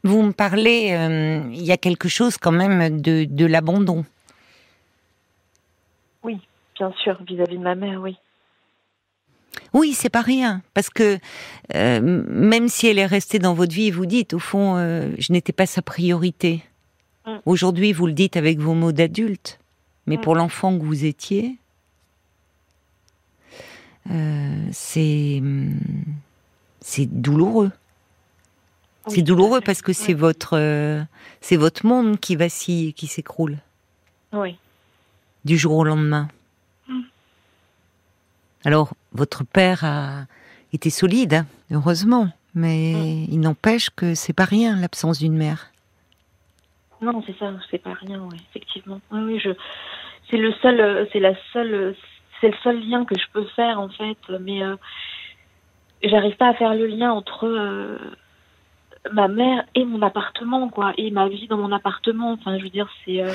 vous 0.04 0.22
me 0.22 0.34
parlez, 0.34 0.92
euh, 0.92 1.42
il 1.52 1.64
y 1.64 1.72
a 1.72 1.78
quelque 1.78 2.08
chose 2.08 2.38
quand 2.38 2.52
même 2.52 3.02
de, 3.02 3.24
de 3.24 3.46
l'abandon. 3.48 4.06
Oui, 6.22 6.40
bien 6.78 6.94
sûr, 7.04 7.18
vis-à-vis 7.28 7.58
de 7.58 7.64
ma 7.64 7.74
mère, 7.74 8.02
oui. 8.02 8.18
Oui, 9.74 9.94
c'est 9.94 10.12
pas 10.12 10.22
rien, 10.22 10.62
parce 10.76 10.92
que 10.92 11.18
euh, 11.74 12.02
même 12.02 12.70
si 12.70 12.86
elle 12.86 13.00
est 13.00 13.08
restée 13.08 13.40
dans 13.40 13.56
votre 13.56 13.74
vie, 13.74 13.90
vous 13.90 14.06
dites 14.06 14.36
au 14.36 14.40
fond, 14.40 14.76
euh, 14.78 15.10
je 15.18 15.34
n'étais 15.34 15.54
pas 15.54 15.66
sa 15.66 15.82
priorité. 15.82 16.64
Mm. 17.26 17.38
Aujourd'hui, 17.48 17.94
vous 17.94 18.06
le 18.06 18.14
dites 18.14 18.38
avec 18.38 18.60
vos 18.60 18.76
mots 18.76 18.92
d'adulte, 18.92 19.60
mais 20.06 20.18
Mm. 20.18 20.22
pour 20.22 20.36
l'enfant 20.36 20.78
que 20.78 20.84
vous 20.84 21.06
étiez, 21.06 21.58
euh, 24.12 24.68
c'est 24.72 25.40
hum, 25.42 25.80
c'est 26.82 27.06
douloureux. 27.08 27.72
C'est 29.08 29.22
douloureux 29.22 29.62
parce 29.62 29.82
que 29.84 29.94
c'est 29.94 30.14
votre 30.16 30.58
euh, 30.58 31.04
c'est 31.42 31.58
votre 31.58 31.86
monde 31.86 32.20
qui 32.20 32.36
vacille 32.36 32.90
et 32.90 32.94
qui 32.94 33.06
s'écroule 33.08 33.58
Oui. 34.34 34.58
du 35.46 35.58
jour 35.58 35.74
au 35.78 35.84
lendemain. 35.84 36.28
Mm. 36.88 37.02
Alors, 38.64 38.96
votre 39.14 39.44
père 39.44 39.84
a 39.84 40.26
été 40.74 40.90
solide, 40.90 41.36
hein, 41.36 41.46
heureusement, 41.72 42.30
mais 42.56 42.94
Mm. 42.96 43.28
il 43.32 43.40
n'empêche 43.42 43.92
que 43.92 44.16
c'est 44.16 44.34
pas 44.34 44.46
rien 44.46 44.76
l'absence 44.76 45.20
d'une 45.20 45.38
mère. 45.38 45.72
Non, 47.02 47.22
c'est 47.28 47.38
ça, 47.38 47.54
c'est 47.70 47.78
pas 47.78 47.94
rien, 47.94 48.22
oui, 48.32 48.38
effectivement. 48.50 49.00
Oui, 49.12 49.20
oui, 49.22 49.40
je. 49.40 49.52
C'est 50.32 50.38
le 50.38 50.52
seul, 50.54 50.80
euh, 50.80 51.06
c'est 51.14 51.20
la 51.20 51.34
seule, 51.54 51.96
c'est 52.42 52.48
le 52.50 52.56
seul 52.64 52.80
lien 52.88 53.06
que 53.06 53.16
je 53.18 53.26
peux 53.34 53.46
faire 53.56 53.80
en 53.80 53.90
fait, 53.90 54.18
mais 54.42 54.64
euh, 54.64 54.76
j'arrive 56.04 56.36
pas 56.38 56.50
à 56.50 56.54
faire 56.54 56.74
le 56.74 56.86
lien 56.88 57.12
entre 57.12 57.46
euh, 57.48 57.98
ma 59.12 59.28
mère 59.28 59.64
et 59.76 59.86
mon 59.86 60.02
appartement, 60.02 60.70
quoi, 60.70 60.94
et 60.98 61.12
ma 61.12 61.28
vie 61.30 61.48
dans 61.48 61.58
mon 61.58 61.72
appartement. 61.72 62.34
Enfin, 62.34 62.58
je 62.58 62.64
veux 62.64 62.70
dire, 62.70 62.90
c'est. 63.06 63.22
euh, 63.22 63.32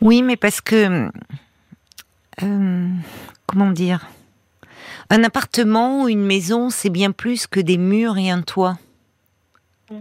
Oui, 0.00 0.22
mais 0.22 0.36
parce 0.36 0.60
que 0.60 1.08
comment 3.46 3.70
dire, 3.70 4.06
un 5.10 5.22
appartement 5.24 6.02
ou 6.02 6.08
une 6.08 6.24
maison, 6.24 6.70
c'est 6.70 6.90
bien 6.90 7.12
plus 7.12 7.46
que 7.46 7.60
des 7.60 7.76
murs 7.78 8.18
et 8.18 8.30
un 8.30 8.42
toit 8.42 8.78
Mm. 9.90 9.98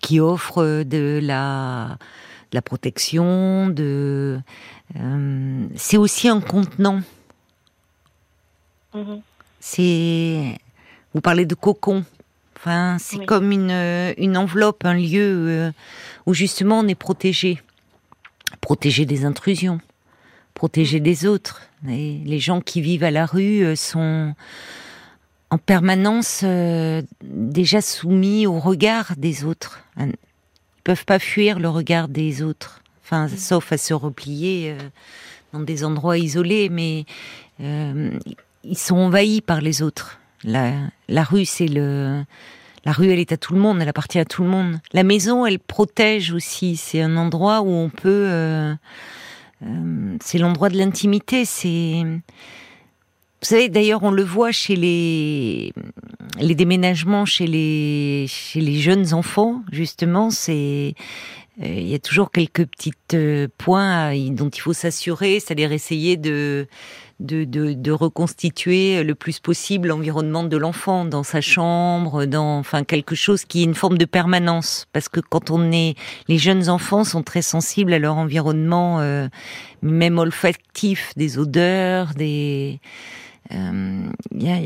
qui 0.00 0.20
offrent 0.20 0.82
de 0.84 1.20
la 1.22 1.96
de 2.52 2.54
la 2.56 2.62
protection, 2.62 3.66
de 3.68 4.38
euh, 4.96 5.66
c'est 5.74 5.96
aussi 5.96 6.28
un 6.28 6.40
contenant. 6.40 7.00
Mhm. 8.96 9.20
c'est 9.60 10.58
vous 11.14 11.20
parlez 11.20 11.46
de 11.46 11.54
cocon. 11.54 12.04
Enfin 12.56 12.96
c'est 12.98 13.18
Oui. 13.18 13.26
comme 13.26 13.52
une 13.52 14.14
une 14.18 14.36
enveloppe 14.36 14.84
un 14.84 14.94
lieu 14.94 15.48
euh, 15.48 15.72
où 16.26 16.34
justement 16.34 16.80
on 16.80 16.88
est 16.88 16.94
protégé. 16.94 17.62
Protégé 18.60 19.06
des 19.06 19.24
intrusions. 19.24 19.80
Protégé 20.54 21.00
des 21.00 21.26
autres. 21.26 21.62
Et 21.88 22.20
les 22.24 22.38
gens 22.38 22.60
qui 22.60 22.80
vivent 22.80 23.04
à 23.04 23.10
la 23.10 23.26
rue 23.26 23.64
euh, 23.64 23.76
sont 23.76 24.34
en 25.50 25.58
permanence 25.58 26.40
euh, 26.44 27.02
déjà 27.22 27.80
soumis 27.80 28.46
au 28.46 28.58
regard 28.58 29.14
des 29.16 29.44
autres. 29.44 29.84
Ils 29.98 30.12
peuvent 30.82 31.04
pas 31.04 31.18
fuir 31.18 31.58
le 31.60 31.68
regard 31.68 32.08
des 32.08 32.42
autres. 32.42 32.82
Enfin 33.04 33.28
sauf 33.28 33.70
à 33.70 33.78
se 33.78 33.94
replier 33.94 34.76
dans 35.52 35.60
des 35.60 35.84
endroits 35.84 36.18
isolés 36.18 36.68
mais 36.68 37.04
euh, 37.60 38.18
ils 38.68 38.78
sont 38.78 38.96
envahis 38.96 39.40
par 39.40 39.60
les 39.60 39.82
autres. 39.82 40.18
La, 40.44 40.72
la 41.08 41.24
rue, 41.24 41.44
c'est 41.44 41.68
le, 41.68 42.24
la 42.84 42.92
rue, 42.92 43.10
elle 43.10 43.18
est 43.18 43.32
à 43.32 43.36
tout 43.36 43.54
le 43.54 43.60
monde, 43.60 43.80
elle 43.80 43.88
appartient 43.88 44.18
à 44.18 44.24
tout 44.24 44.42
le 44.42 44.48
monde. 44.48 44.78
La 44.92 45.02
maison, 45.02 45.46
elle 45.46 45.58
protège 45.58 46.32
aussi. 46.32 46.76
C'est 46.76 47.00
un 47.00 47.16
endroit 47.16 47.62
où 47.62 47.68
on 47.68 47.88
peut, 47.88 48.28
euh, 48.30 48.74
euh, 49.64 50.16
c'est 50.20 50.38
l'endroit 50.38 50.68
de 50.68 50.76
l'intimité. 50.76 51.44
C'est, 51.44 52.02
vous 52.04 52.20
savez, 53.42 53.68
d'ailleurs, 53.68 54.02
on 54.02 54.10
le 54.10 54.22
voit 54.22 54.52
chez 54.52 54.76
les 54.76 55.72
les 56.38 56.54
déménagements 56.54 57.24
chez 57.24 57.46
les 57.46 58.26
chez 58.28 58.60
les 58.60 58.78
jeunes 58.78 59.14
enfants. 59.14 59.62
Justement, 59.72 60.30
c'est 60.30 60.94
il 61.58 61.88
y 61.88 61.94
a 61.94 61.98
toujours 61.98 62.30
quelques 62.30 62.66
petits 62.66 62.92
euh, 63.14 63.48
points 63.56 64.14
dont 64.30 64.50
il 64.50 64.60
faut 64.60 64.72
s'assurer, 64.72 65.40
c'est-à-dire 65.40 65.72
essayer 65.72 66.16
de 66.16 66.66
de, 67.18 67.44
de, 67.44 67.72
de, 67.72 67.92
reconstituer 67.92 69.02
le 69.02 69.14
plus 69.14 69.40
possible 69.40 69.88
l'environnement 69.88 70.44
de 70.44 70.56
l'enfant 70.58 71.06
dans 71.06 71.22
sa 71.22 71.40
chambre, 71.40 72.26
dans 72.26 72.58
enfin 72.58 72.84
quelque 72.84 73.14
chose 73.14 73.46
qui 73.46 73.62
est 73.62 73.64
une 73.64 73.74
forme 73.74 73.96
de 73.96 74.04
permanence. 74.04 74.86
Parce 74.92 75.08
que 75.08 75.20
quand 75.20 75.50
on 75.50 75.72
est, 75.72 75.94
les 76.28 76.36
jeunes 76.36 76.68
enfants 76.68 77.04
sont 77.04 77.22
très 77.22 77.40
sensibles 77.40 77.94
à 77.94 77.98
leur 77.98 78.18
environnement, 78.18 79.00
euh, 79.00 79.28
même 79.80 80.18
olfactif, 80.18 81.14
des 81.16 81.38
odeurs, 81.38 82.12
des. 82.14 82.80
Euh, 83.52 84.10
y 84.34 84.50
a, 84.50 84.58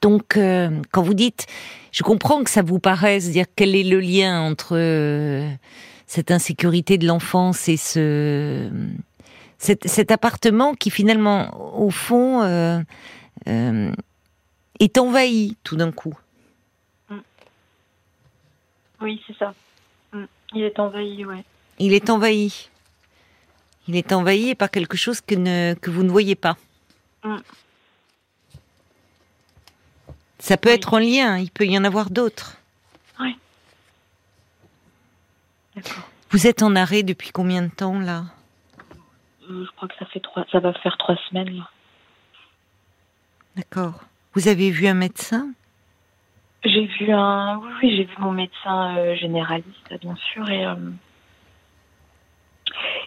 donc, 0.00 0.36
euh, 0.36 0.70
quand 0.92 1.02
vous 1.02 1.14
dites, 1.14 1.46
je 1.92 2.02
comprends 2.02 2.44
que 2.44 2.50
ça 2.50 2.62
vous 2.62 2.78
paraisse 2.78 3.30
dire 3.30 3.46
quel 3.56 3.74
est 3.74 3.84
le 3.84 4.00
lien 4.00 4.40
entre 4.40 4.76
euh, 4.76 5.48
cette 6.08 6.32
insécurité 6.32 6.98
de 6.98 7.06
l'enfance 7.06 7.68
et 7.68 7.76
ce 7.76 8.68
cet, 9.58 10.10
appartement 10.10 10.74
qui 10.74 10.90
finalement, 10.90 11.50
au 11.78 11.90
fond, 11.90 12.42
euh, 12.42 12.80
euh, 13.48 13.92
est 14.80 14.98
envahi 14.98 15.56
tout 15.64 15.76
d'un 15.76 15.92
coup. 15.92 16.16
Mm. 17.10 17.16
Oui, 19.02 19.22
c'est 19.26 19.36
ça. 19.36 19.54
Mm. 20.12 20.24
Il 20.54 20.62
est 20.62 20.78
envahi, 20.78 21.24
ouais. 21.24 21.44
Il 21.78 21.92
est 21.92 22.08
envahi. 22.08 22.70
Il 23.86 23.96
est 23.96 24.12
envahi 24.12 24.54
par 24.54 24.70
quelque 24.70 24.96
chose 24.96 25.20
que, 25.20 25.34
ne, 25.34 25.74
que 25.74 25.90
vous 25.90 26.04
ne 26.04 26.10
voyez 26.10 26.36
pas. 26.36 26.56
Mm. 27.24 27.36
Ça 30.38 30.56
peut 30.56 30.70
être 30.70 30.94
en 30.94 30.98
lien, 30.98 31.36
il 31.36 31.50
peut 31.50 31.66
y 31.66 31.76
en 31.76 31.84
avoir 31.84 32.10
d'autres. 32.10 32.56
Oui. 33.18 33.36
Vous 36.30 36.46
êtes 36.46 36.62
en 36.62 36.76
arrêt 36.76 37.02
depuis 37.02 37.30
combien 37.30 37.62
de 37.62 37.70
temps 37.70 37.98
là? 37.98 38.24
Euh, 39.50 39.64
je 39.64 39.70
crois 39.76 39.88
que 39.88 39.94
ça 39.98 40.06
fait 40.06 40.20
trois, 40.20 40.44
ça 40.52 40.60
va 40.60 40.72
faire 40.74 40.96
trois 40.98 41.16
semaines. 41.28 41.64
D'accord. 43.56 44.00
Vous 44.34 44.48
avez 44.48 44.70
vu 44.70 44.86
un 44.86 44.94
médecin? 44.94 45.48
J'ai 46.64 46.86
vu 46.86 47.12
un, 47.12 47.58
oui, 47.58 47.96
j'ai 47.96 48.04
vu 48.04 48.14
mon 48.18 48.32
médecin 48.32 48.96
euh, 48.98 49.14
généraliste, 49.16 49.94
bien 50.00 50.16
sûr, 50.32 50.48
et 50.50 50.66
euh, 50.66 50.74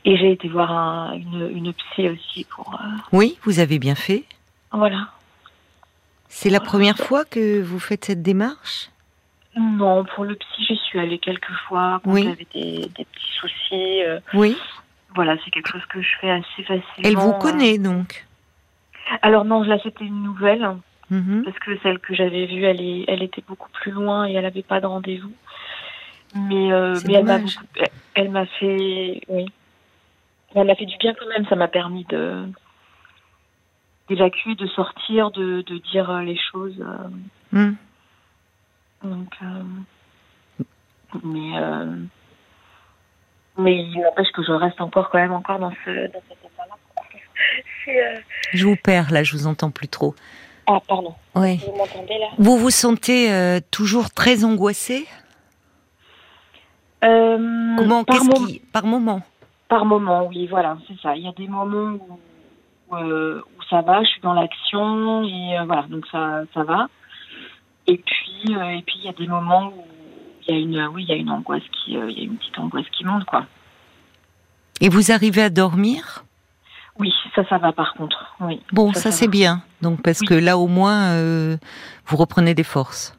et 0.04 0.18
j'ai 0.18 0.32
été 0.32 0.48
voir 0.48 1.14
une, 1.14 1.50
une 1.56 1.74
psy 1.74 2.10
aussi 2.10 2.46
pour. 2.46 2.80
Oui, 3.12 3.38
vous 3.44 3.60
avez 3.60 3.78
bien 3.78 3.96
fait. 3.96 4.24
Voilà. 4.72 5.10
C'est 6.28 6.50
la 6.50 6.60
première 6.60 6.98
fois 6.98 7.24
que 7.24 7.62
vous 7.62 7.80
faites 7.80 8.06
cette 8.06 8.24
démarche? 8.24 8.90
Non, 9.56 10.06
pour 10.06 10.24
le 10.24 10.36
psy, 10.36 10.66
j'y 10.66 10.78
suis 10.92 11.00
allée 11.00 11.20
quelques 11.20 11.52
fois 11.68 12.00
quand 12.04 12.16
j'avais 12.16 12.48
des, 12.54 12.88
des, 12.96 13.06
petits 13.06 13.34
soucis. 13.40 14.02
oui 14.34 14.56
voilà, 15.16 15.36
c'est 15.44 15.52
quelque 15.52 15.70
chose 15.70 15.86
que 15.88 16.02
je 16.02 16.10
fais 16.20 16.32
assez 16.32 16.64
facilement. 16.64 16.84
Elle 17.04 17.16
vous 17.16 17.34
connaît 17.34 17.78
donc 17.78 18.26
Alors 19.22 19.46
non, 19.46 19.64
là 19.64 19.78
c'était 19.84 20.06
une 20.06 20.24
nouvelle. 20.24 20.78
Mhm. 21.10 21.44
Parce 21.44 21.60
que 21.60 21.78
celle 21.80 22.00
que 22.00 22.16
j'avais 22.16 22.46
vue, 22.46 22.64
elle, 22.64 22.82
est, 22.82 23.04
elle 23.08 23.22
était 23.22 23.44
beaucoup 23.46 23.70
plus 23.72 23.92
loin 23.92 24.28
et 24.28 24.34
elle 24.34 24.44
n'avait 24.44 24.64
pas 24.64 24.80
de 24.80 24.86
rendez-vous. 24.86 25.34
Mais, 26.34 26.72
euh, 26.72 26.98
mais 27.06 27.16
elle 27.16 27.26
m'a 27.26 27.40
elle 28.16 28.32
m'a 28.32 28.46
fait 28.46 29.22
oui. 29.28 29.46
Elle 30.56 30.68
m'a 30.68 30.76
fait 30.76 30.86
du 30.86 30.98
bien 30.98 31.14
quand 31.14 31.28
même, 31.28 31.46
ça 31.48 31.56
m'a 31.58 31.68
permis 31.68 32.06
de 32.06 32.46
d'évacuer, 34.08 34.56
de 34.56 34.68
sortir, 34.68 35.32
de, 35.32 35.62
de 35.62 35.78
dire 35.92 36.22
les 36.22 36.38
choses. 36.38 36.80
Euh. 36.80 37.10
Mhm. 37.52 37.76
Donc 39.04 39.34
euh, 39.42 39.64
mais 41.24 41.60
mais 43.58 43.84
il 43.84 44.00
n'empêche 44.02 44.32
que 44.32 44.44
je 44.44 44.52
reste 44.52 44.80
encore 44.82 45.10
quand 45.10 45.20
même 45.20 45.34
encore 45.34 45.60
dans, 45.60 45.72
ce, 45.86 46.08
dans 46.08 46.22
cet 46.28 46.38
état-là. 46.44 46.76
Euh, 47.88 48.20
je 48.54 48.68
vous 48.68 48.76
perds 48.76 49.12
là, 49.12 49.24
je 49.24 49.36
vous 49.36 49.48
entends 49.48 49.72
plus 49.72 49.88
trop. 49.88 50.14
Ah, 50.68 50.80
pardon. 50.88 51.16
Oui. 51.34 51.58
Vous 51.58 51.76
m'entendez 51.76 52.18
là? 52.20 52.28
Vous 52.38 52.58
vous 52.58 52.70
sentez 52.70 53.34
euh, 53.34 53.60
toujours 53.72 54.12
très 54.12 54.46
angoissée? 54.46 55.08
Euh, 57.04 57.76
Comment 57.78 58.04
par, 58.04 58.20
qui... 58.20 58.60
par 58.72 58.86
moment? 58.86 59.24
Par 59.68 59.86
moment, 59.86 60.28
oui, 60.28 60.46
voilà, 60.46 60.78
c'est 60.88 60.98
ça. 61.02 61.16
Il 61.16 61.24
y 61.24 61.28
a 61.28 61.32
des 61.32 61.48
moments 61.48 61.98
où, 62.92 62.96
où, 62.96 63.64
ça 63.68 63.82
va, 63.82 64.04
je 64.04 64.10
suis 64.10 64.22
dans 64.22 64.34
l'action 64.34 65.24
et 65.24 65.58
voilà, 65.66 65.88
donc 65.90 66.06
ça, 66.12 66.44
ça 66.54 66.64
va. 66.64 66.88
Et 67.88 67.98
puis, 67.98 68.54
et 68.54 68.84
puis 68.84 68.96
il 69.00 69.06
y 69.06 69.10
a 69.10 69.14
des 69.14 69.28
moments 69.28 69.74
où 69.76 69.86
il 70.48 70.54
y 70.54 70.58
a 70.58 70.60
une, 70.60 70.88
oui, 70.94 71.04
il 71.04 71.10
y 71.10 71.14
a 71.14 71.16
une 71.16 71.30
angoisse 71.30 71.64
qui, 71.72 71.94
il 71.94 72.18
y 72.18 72.22
a 72.22 72.24
une 72.24 72.38
petite 72.38 72.58
angoisse 72.60 72.86
qui 72.92 73.06
monte, 73.06 73.26
quoi. 73.26 73.46
Et 74.80 74.90
vous 74.90 75.12
arrivez 75.12 75.44
à 75.44 75.50
dormir? 75.50 76.26
Oui, 77.00 77.14
ça, 77.36 77.44
ça 77.48 77.58
va 77.58 77.72
par 77.72 77.94
contre. 77.94 78.36
Oui. 78.40 78.62
Bon, 78.74 78.94
ça, 78.94 79.12
c'est 79.12 79.28
bien. 79.28 79.64
Donc 79.82 80.02
parce 80.02 80.20
que 80.20 80.34
là, 80.34 80.58
au 80.58 80.68
moins, 80.68 81.12
euh, 81.12 81.58
vous 82.06 82.18
reprenez 82.18 82.54
des 82.54 82.64
forces. 82.64 83.18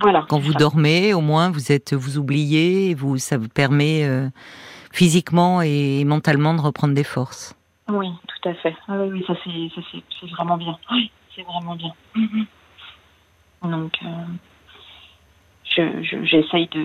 Voilà. 0.00 0.26
Quand 0.28 0.38
vous 0.38 0.54
dormez, 0.54 1.14
au 1.14 1.20
moins, 1.20 1.50
vous 1.50 1.72
êtes, 1.72 1.94
vous 1.94 2.18
oubliez, 2.18 2.94
vous, 2.94 3.16
ça 3.18 3.38
vous 3.38 3.48
permet 3.48 4.04
euh, 4.04 4.28
physiquement 4.92 5.62
et 5.62 6.04
mentalement 6.04 6.52
de 6.54 6.60
reprendre 6.60 6.94
des 6.94 7.04
forces. 7.04 7.54
Oui, 7.88 8.08
tout 8.26 8.48
à 8.48 8.54
fait. 8.54 8.76
Ah 8.88 8.98
oui, 8.98 9.24
ça 9.26 9.34
c'est 9.44 10.30
vraiment 10.30 10.56
bien. 10.56 10.76
Oui, 10.90 11.10
c'est 11.34 11.42
vraiment 11.42 11.76
bien. 11.76 11.92
Mm-hmm. 12.16 13.70
Donc. 13.70 13.92
Euh, 14.04 14.24
j'essaye 15.74 16.68
de, 16.68 16.84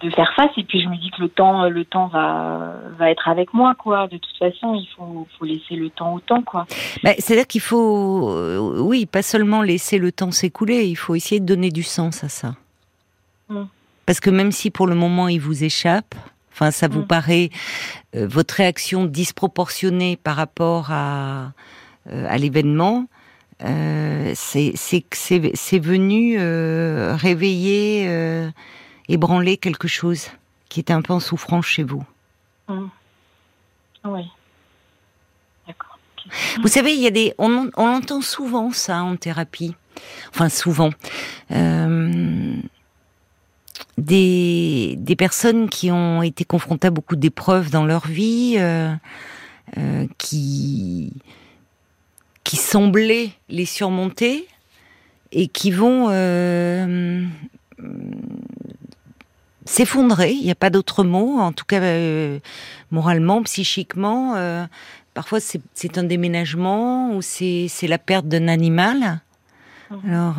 de, 0.00 0.10
faire 0.10 0.32
face 0.34 0.50
et 0.56 0.64
puis 0.64 0.80
je 0.80 0.88
me 0.88 0.96
dis 0.96 1.10
que 1.10 1.22
le 1.22 1.28
temps 1.28 1.68
le 1.68 1.84
temps 1.84 2.08
va 2.08 2.74
va 2.98 3.10
être 3.10 3.28
avec 3.28 3.54
moi 3.54 3.74
quoi 3.74 4.06
de 4.08 4.16
toute 4.16 4.36
façon 4.38 4.74
il 4.74 4.88
faut 4.96 5.26
faut 5.38 5.44
laisser 5.44 5.76
le 5.76 5.90
temps 5.90 6.14
au 6.14 6.20
temps 6.20 6.42
quoi 6.42 6.66
bah, 7.02 7.12
c'est 7.18 7.34
à 7.34 7.36
dire 7.36 7.46
qu'il 7.46 7.60
faut 7.60 8.30
euh, 8.30 8.80
oui 8.80 9.06
pas 9.06 9.22
seulement 9.22 9.62
laisser 9.62 9.98
le 9.98 10.12
temps 10.12 10.30
s'écouler 10.30 10.84
il 10.84 10.96
faut 10.96 11.14
essayer 11.14 11.40
de 11.40 11.46
donner 11.46 11.70
du 11.70 11.82
sens 11.82 12.24
à 12.24 12.28
ça 12.28 12.54
mm. 13.48 13.64
parce 14.06 14.20
que 14.20 14.30
même 14.30 14.52
si 14.52 14.70
pour 14.70 14.86
le 14.86 14.94
moment 14.94 15.28
il 15.28 15.40
vous 15.40 15.64
échappe 15.64 16.14
enfin 16.52 16.70
ça 16.70 16.88
vous 16.88 17.02
mm. 17.02 17.06
paraît 17.06 17.50
euh, 18.16 18.26
votre 18.26 18.54
réaction 18.54 19.04
disproportionnée 19.04 20.16
par 20.16 20.36
rapport 20.36 20.90
à 20.90 21.52
euh, 22.10 22.26
à 22.28 22.36
l'événement 22.36 23.06
euh, 23.62 24.32
c'est 24.34 25.78
venu 25.78 26.36
euh, 26.38 27.14
réveiller, 27.16 28.06
euh, 28.08 28.50
ébranler 29.08 29.56
quelque 29.56 29.88
chose 29.88 30.28
qui 30.68 30.80
était 30.80 30.92
un 30.92 31.02
peu 31.02 31.12
en 31.12 31.20
souffrance 31.20 31.66
chez 31.66 31.82
vous. 31.82 32.04
Mmh. 32.68 32.86
Oui. 34.06 34.22
D'accord. 35.66 35.98
Vous 36.62 36.68
savez, 36.68 36.94
il 36.94 37.00
y 37.00 37.06
a 37.06 37.10
des, 37.10 37.34
on, 37.38 37.70
on, 37.76 37.86
entend 37.86 38.20
souvent 38.20 38.70
ça 38.72 39.02
en 39.02 39.16
thérapie. 39.16 39.74
Enfin, 40.30 40.48
souvent. 40.48 40.90
Euh, 41.52 42.56
des, 43.96 44.96
des 44.98 45.16
personnes 45.16 45.68
qui 45.68 45.90
ont 45.92 46.22
été 46.22 46.44
confrontées 46.44 46.88
à 46.88 46.90
beaucoup 46.90 47.16
d'épreuves 47.16 47.70
dans 47.70 47.84
leur 47.84 48.06
vie, 48.06 48.56
euh, 48.58 48.94
qui 50.18 51.12
qui 52.54 52.60
semblaient 52.60 53.30
les 53.48 53.66
surmonter 53.66 54.46
et 55.32 55.48
qui 55.48 55.72
vont 55.72 56.06
euh, 56.08 57.26
s'effondrer. 59.64 60.30
Il 60.30 60.44
n'y 60.44 60.52
a 60.52 60.54
pas 60.54 60.70
d'autre 60.70 61.02
mot, 61.02 61.40
en 61.40 61.50
tout 61.50 61.64
cas 61.64 61.80
euh, 61.80 62.38
moralement, 62.92 63.42
psychiquement. 63.42 64.36
Euh, 64.36 64.66
parfois 65.14 65.40
c'est 65.40 65.98
un 65.98 66.04
déménagement 66.04 67.16
ou 67.16 67.22
c'est 67.22 67.68
la 67.82 67.98
perte 67.98 68.28
d'un 68.28 68.46
animal. 68.46 69.20
Mhm. 69.90 70.12
Alors, 70.12 70.36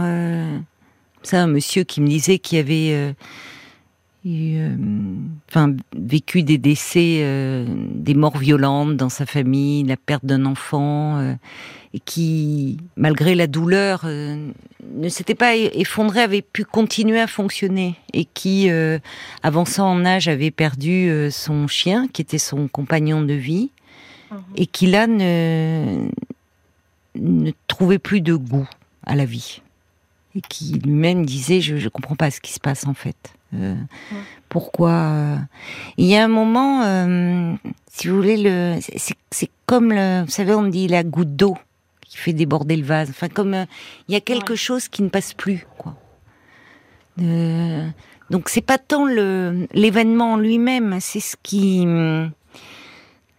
ça, 1.21 1.43
un 1.43 1.47
monsieur 1.47 1.83
qui 1.83 1.99
me 1.99 2.07
disait 2.07 2.39
qu'il 2.39 2.59
y 2.59 2.61
avait 2.61 3.13
euh, 4.27 4.75
enfin, 5.49 5.75
vécu 5.95 6.41
des 6.41 6.57
décès, 6.57 7.19
euh, 7.19 7.65
des 7.67 8.15
morts 8.15 8.37
violentes 8.37 8.97
dans 8.97 9.09
sa 9.09 9.25
famille, 9.27 9.83
la 9.83 9.97
perte 9.97 10.25
d'un 10.25 10.45
enfant, 10.45 11.19
euh, 11.19 11.33
et 11.93 11.99
qui, 11.99 12.77
malgré 12.97 13.35
la 13.35 13.45
douleur, 13.45 14.03
ne 14.05 15.09
s'était 15.09 15.35
pas 15.35 15.55
effondré, 15.55 16.21
avait 16.21 16.41
pu 16.41 16.65
continuer 16.65 17.21
à 17.21 17.27
fonctionner, 17.27 17.95
et 18.13 18.25
qui, 18.25 18.69
avançant 19.43 19.89
en 19.89 20.03
âge, 20.03 20.27
avait 20.27 20.51
perdu 20.51 21.09
son 21.31 21.67
chien, 21.67 22.09
qui 22.11 22.21
était 22.21 22.37
son 22.37 22.67
compagnon 22.67 23.21
de 23.21 23.33
vie, 23.33 23.69
mhm. 24.29 24.39
et 24.57 24.65
qui 24.65 24.87
là 24.87 25.07
ne, 25.07 26.09
ne 27.15 27.51
trouvait 27.67 27.99
plus 27.99 28.19
de 28.19 28.35
goût 28.35 28.67
à 29.05 29.15
la 29.15 29.23
vie, 29.23 29.61
et 30.35 30.41
qui 30.41 30.73
lui-même 30.73 31.25
disait 31.25 31.61
je 31.61 31.75
ne 31.75 31.89
comprends 31.89 32.17
pas 32.17 32.29
ce 32.29 32.41
qui 32.41 32.51
se 32.51 32.59
passe 32.59 32.87
en 32.87 32.93
fait. 32.93 33.35
Euh, 33.55 33.75
pourquoi 34.49 34.91
euh, 34.91 35.37
Il 35.97 36.05
y 36.05 36.15
a 36.15 36.23
un 36.23 36.29
moment, 36.29 36.83
euh, 36.83 37.53
si 37.87 38.07
vous 38.07 38.15
voulez, 38.15 38.37
le, 38.37 38.79
c'est 39.31 39.49
comme 39.65 39.91
le, 39.91 40.23
vous 40.23 40.31
savez, 40.31 40.53
on 40.53 40.63
dit 40.63 40.87
la 40.87 41.03
goutte 41.03 41.35
d'eau 41.35 41.57
qui 42.01 42.17
fait 42.17 42.33
déborder 42.33 42.75
le 42.75 42.85
vase. 42.85 43.09
Enfin, 43.09 43.29
comme 43.29 43.65
il 44.07 44.13
y 44.13 44.15
a 44.15 44.21
quelque 44.21 44.55
chose 44.55 44.87
qui 44.87 45.03
ne 45.03 45.09
passe 45.09 45.33
plus, 45.33 45.65
quoi. 45.77 45.95
Donc 48.29 48.49
c'est 48.49 48.61
pas 48.61 48.77
tant 48.77 49.05
l'événement 49.05 50.33
en 50.33 50.37
lui-même, 50.37 50.99
c'est 50.99 51.21
ce 51.21 51.37
qui 51.41 51.87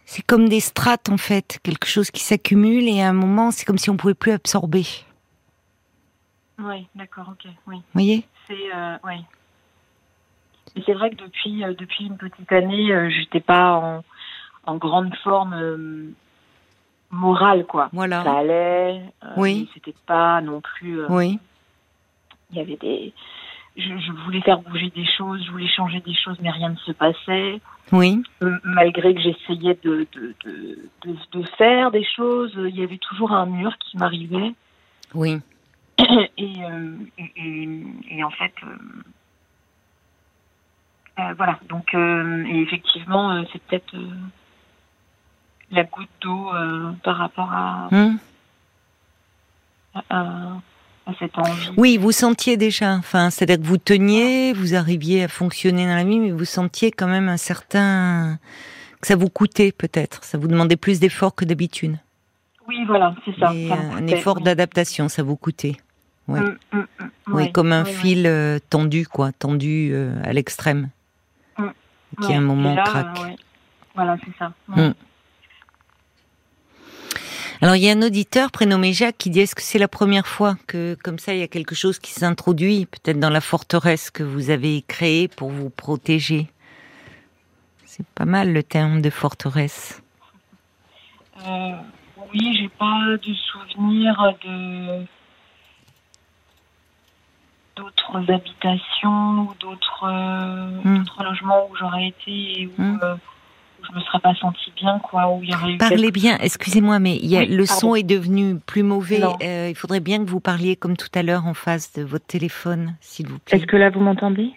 c'est 0.06 0.22
comme 0.22 0.48
des 0.48 0.60
strates 0.60 1.10
en 1.10 1.18
fait, 1.18 1.58
quelque 1.62 1.86
chose 1.86 2.10
qui 2.10 2.22
s'accumule 2.22 2.88
et 2.88 3.02
à 3.02 3.10
un 3.10 3.12
moment 3.12 3.50
c'est 3.50 3.66
comme 3.66 3.76
si 3.76 3.90
on 3.90 3.98
pouvait 3.98 4.14
plus 4.14 4.32
absorber. 4.32 4.86
Oui, 6.58 6.88
d'accord, 6.94 7.32
ok, 7.32 7.52
oui. 7.66 7.76
Vous 7.76 7.82
voyez? 7.92 8.26
C'est 8.48 8.54
oui. 9.04 9.22
C'est 10.84 10.92
vrai 10.94 11.10
que 11.10 11.16
depuis 11.24 11.64
euh, 11.64 11.74
depuis 11.74 12.06
une 12.06 12.16
petite 12.16 12.50
année, 12.52 12.92
euh, 12.92 13.08
j'étais 13.10 13.40
pas 13.40 13.72
en, 13.74 14.04
en 14.64 14.76
grande 14.76 15.14
forme 15.24 15.54
euh, 15.54 16.10
morale 17.10 17.64
quoi. 17.66 17.88
Voilà. 17.92 18.22
Ça 18.24 18.38
allait. 18.38 19.02
Oui. 19.36 19.68
C'était 19.74 19.94
pas 20.06 20.40
non 20.40 20.60
plus. 20.60 21.04
Oui, 21.08 21.38
Il 22.50 22.58
y 22.58 22.60
avait 22.60 22.76
des. 22.76 23.12
Je, 23.76 23.82
je 23.98 24.12
voulais 24.24 24.40
faire 24.40 24.60
bouger 24.60 24.90
des 24.94 25.04
choses, 25.18 25.44
je 25.44 25.50
voulais 25.50 25.68
changer 25.68 26.00
des 26.00 26.14
choses, 26.14 26.38
mais 26.40 26.50
rien 26.50 26.70
ne 26.70 26.76
se 26.76 26.92
passait. 26.92 27.60
oui, 27.92 28.22
malgré 28.64 29.14
que 29.14 29.20
j'essayais 29.20 29.78
de, 29.84 30.06
de, 30.14 30.34
de, 30.46 30.78
de, 31.04 31.16
de 31.32 31.42
faire 31.58 31.90
des 31.90 32.02
choses, 32.16 32.52
il 32.56 32.74
y 32.74 32.82
avait 32.82 32.96
toujours 32.96 33.32
un 33.32 33.44
mur 33.44 33.76
qui 33.78 33.98
m'arrivait. 33.98 34.54
oui. 35.14 35.40
et, 35.98 36.64
euh, 36.64 36.96
et, 37.18 37.32
et, 37.36 37.82
et 38.18 38.24
en 38.24 38.30
fait, 38.30 38.52
euh, 38.64 38.76
euh, 41.18 41.34
voilà. 41.36 41.58
Donc, 41.68 41.94
euh, 41.94 42.44
et 42.46 42.60
effectivement, 42.62 43.32
euh, 43.32 43.42
c'est 43.52 43.62
peut-être 43.62 43.94
euh, 43.94 44.10
la 45.70 45.84
goutte 45.84 46.08
d'eau 46.20 46.50
euh, 46.54 46.92
par 47.04 47.16
rapport 47.16 47.50
à, 47.52 47.88
Hum. 47.92 48.18
à, 50.10 50.26
à 51.06 51.12
cette 51.18 51.36
envie. 51.38 51.70
Oui, 51.76 51.96
vous 51.96 52.12
sentiez 52.12 52.56
déjà, 52.56 52.94
enfin, 52.94 53.30
c'est-à-dire 53.30 53.58
que 53.62 53.66
vous 53.66 53.78
teniez, 53.78 54.52
vous 54.52 54.74
arriviez 54.74 55.24
à 55.24 55.28
fonctionner 55.28 55.86
dans 55.86 55.94
la 55.96 56.04
vie, 56.04 56.18
mais 56.18 56.30
vous 56.32 56.44
sentiez 56.44 56.90
quand 56.90 57.06
même 57.08 57.28
un 57.28 57.36
certain 57.36 58.38
que 59.00 59.06
ça 59.06 59.16
vous 59.16 59.28
coûtait 59.28 59.72
peut-être, 59.72 60.24
ça 60.24 60.38
vous 60.38 60.48
demandait 60.48 60.76
plus 60.76 61.00
d'efforts 61.00 61.34
que 61.34 61.44
d'habitude. 61.44 61.96
Oui, 62.68 62.84
voilà, 62.86 63.14
c'est 63.24 63.38
ça. 63.38 63.54
Et 63.54 63.68
ça 63.68 63.76
me 63.76 63.92
un 63.98 64.06
effort 64.08 64.40
d'adaptation, 64.40 65.08
ça 65.08 65.22
vous 65.22 65.36
coûtait. 65.36 65.76
ouais. 66.28 66.40
Mm, 66.40 66.56
mm, 66.72 66.78
mm, 66.78 67.10
Oui, 67.28 67.34
ouais, 67.34 67.52
comme 67.52 67.72
un 67.72 67.84
ouais, 67.84 67.92
fil 67.92 68.60
tendu, 68.70 69.06
quoi, 69.06 69.30
tendu 69.32 69.94
à 70.24 70.32
l'extrême. 70.32 70.88
Qui 72.20 72.32
à 72.32 72.36
un 72.36 72.40
Ouais, 72.40 72.40
moment 72.40 72.72
et 72.72 72.76
là, 72.76 72.82
craque. 72.84 73.18
ouais. 73.24 73.36
Voilà, 73.94 74.16
c'est 74.24 74.36
ça. 74.38 74.52
Alors 77.62 77.74
il 77.76 77.82
y 77.82 77.88
a 77.88 77.92
un 77.92 78.02
auditeur 78.02 78.50
prénommé 78.50 78.92
Jacques 78.92 79.16
qui 79.16 79.30
dit 79.30 79.40
est-ce 79.40 79.54
que 79.54 79.62
c'est 79.62 79.78
la 79.78 79.88
première 79.88 80.26
fois 80.26 80.56
que 80.66 80.94
comme 81.02 81.18
ça 81.18 81.32
il 81.32 81.40
y 81.40 81.42
a 81.42 81.48
quelque 81.48 81.74
chose 81.74 81.98
qui 81.98 82.12
s'introduit 82.12 82.84
peut-être 82.86 83.18
dans 83.18 83.30
la 83.30 83.40
forteresse 83.40 84.10
que 84.10 84.22
vous 84.22 84.50
avez 84.50 84.84
créée 84.86 85.26
pour 85.28 85.50
vous 85.50 85.70
protéger? 85.70 86.48
C'est 87.86 88.06
pas 88.08 88.26
mal 88.26 88.52
le 88.52 88.62
terme 88.62 89.00
de 89.00 89.08
forteresse. 89.08 90.02
Euh, 91.46 91.72
oui, 92.34 92.58
j'ai 92.58 92.68
pas 92.68 93.16
de 93.22 93.34
souvenir 93.34 94.14
de 94.44 95.06
d'autres 97.76 98.32
habitations 98.32 99.40
ou 99.42 99.52
d'autres 99.60 100.04
euh, 100.04 100.70
Hmm. 100.84 100.98
d'autres 100.98 101.22
logements 101.24 101.68
où 101.70 101.76
j'aurais 101.76 102.08
été 102.08 102.62
et 102.62 102.66
où, 102.66 102.82
euh, 102.82 103.14
où 103.14 103.84
je 103.88 103.92
me 103.94 104.00
serais 104.00 104.20
pas 104.20 104.34
sentie 104.34 104.72
bien, 104.76 104.98
quoi, 105.00 105.28
où 105.30 105.42
il 105.42 105.50
y 105.50 105.54
aurait 105.54 105.72
eu 105.72 105.76
Parlez 105.78 105.96
quelque- 105.96 106.14
bien, 106.14 106.38
excusez-moi, 106.38 106.98
mais 106.98 107.16
il 107.16 107.26
y 107.26 107.36
a, 107.36 107.40
Oui, 107.40 107.48
le 107.48 107.64
pardon. 107.66 107.80
son 107.80 107.94
est 107.94 108.02
devenu 108.02 108.58
plus 108.58 108.82
mauvais. 108.82 109.20
Euh, 109.42 109.68
il 109.68 109.74
faudrait 109.76 110.00
bien 110.00 110.24
que 110.24 110.28
vous 110.30 110.40
parliez 110.40 110.74
comme 110.76 110.96
tout 110.96 111.08
à 111.14 111.22
l'heure 111.22 111.46
en 111.46 111.54
face 111.54 111.92
de 111.92 112.02
votre 112.02 112.26
téléphone, 112.26 112.96
s'il 113.00 113.28
vous 113.28 113.38
plaît. 113.38 113.58
Est-ce 113.58 113.66
que 113.66 113.76
là 113.76 113.90
vous 113.90 114.00
m'entendez? 114.00 114.52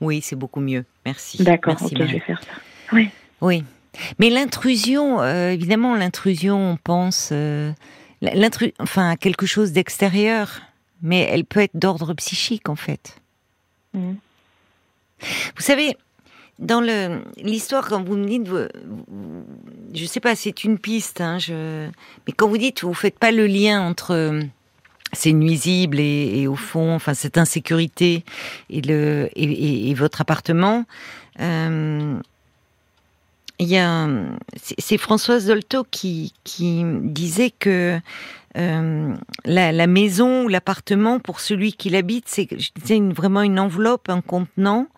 Oui, 0.00 0.20
c'est 0.20 0.36
beaucoup 0.36 0.60
mieux. 0.60 0.84
Merci. 1.06 1.42
D'accord, 1.44 1.74
ok, 1.80 1.92
Marie. 1.92 2.06
je 2.08 2.12
vais 2.14 2.20
faire 2.20 2.40
ça. 2.42 2.52
Oui. 2.92 3.08
Oui. 3.40 3.64
Mais 4.18 4.28
l'intrusion, 4.28 5.22
euh, 5.22 5.50
évidemment, 5.50 5.94
l'intrusion, 5.94 6.72
on 6.72 6.76
pense 6.76 7.30
euh, 7.32 7.72
enfin, 8.78 9.10
à 9.10 9.16
quelque 9.16 9.46
chose 9.46 9.72
d'extérieur, 9.72 10.60
mais 11.02 11.20
elle 11.30 11.44
peut 11.44 11.60
être 11.60 11.74
d'ordre 11.76 12.14
psychique, 12.14 12.68
en 12.68 12.76
fait. 12.76 13.16
Mhm. 13.94 14.16
Vous 15.56 15.62
savez, 15.62 15.96
dans 16.58 16.80
l'histoire, 17.38 17.88
quand 17.88 18.02
vous 18.02 18.16
me 18.16 18.26
dites, 18.26 18.48
vous- 18.48 18.68
vous- 19.08 19.44
je 19.94 20.04
sais 20.04 20.20
pas, 20.20 20.34
c'est 20.36 20.64
une 20.64 20.78
piste, 20.78 21.20
hein, 21.20 21.38
je, 21.38 21.88
mais 22.26 22.32
quand 22.34 22.48
vous 22.48 22.58
dites, 22.58 22.82
vous 22.84 22.94
faites 22.94 23.18
pas 23.18 23.30
le 23.32 23.46
lien 23.46 23.80
entre 23.80 24.12
euh, 24.12 24.42
ces 25.12 25.32
nuisibles 25.32 25.98
et, 26.00 26.40
et 26.40 26.48
au 26.48 26.56
fond, 26.56 26.94
enfin 26.94 27.14
cette 27.14 27.38
insécurité 27.38 28.24
et 28.68 28.82
le 28.82 29.28
et, 29.36 29.44
et- 29.44 29.90
et 29.90 29.94
votre 29.94 30.20
appartement. 30.20 30.84
euh, 31.40 32.18
il 33.58 33.68
y 33.68 33.76
a, 33.76 33.88
un- 33.88 34.38
c'est 34.56 34.98
Françoise 34.98 35.46
Dolto 35.46 35.84
qui, 35.90 36.32
qui 36.44 36.82
disait 36.84 37.50
que 37.50 37.98
euh, 38.56 39.14
la, 39.44 39.72
la 39.72 39.86
maison 39.86 40.44
ou 40.44 40.48
l'appartement 40.48 41.20
pour 41.20 41.40
celui 41.40 41.72
qui 41.72 41.90
l'habite, 41.90 42.26
c'est 42.28 42.48
une, 42.88 43.12
vraiment 43.12 43.42
une 43.42 43.58
enveloppe, 43.58 44.08
un 44.08 44.20
contenant, 44.22 44.88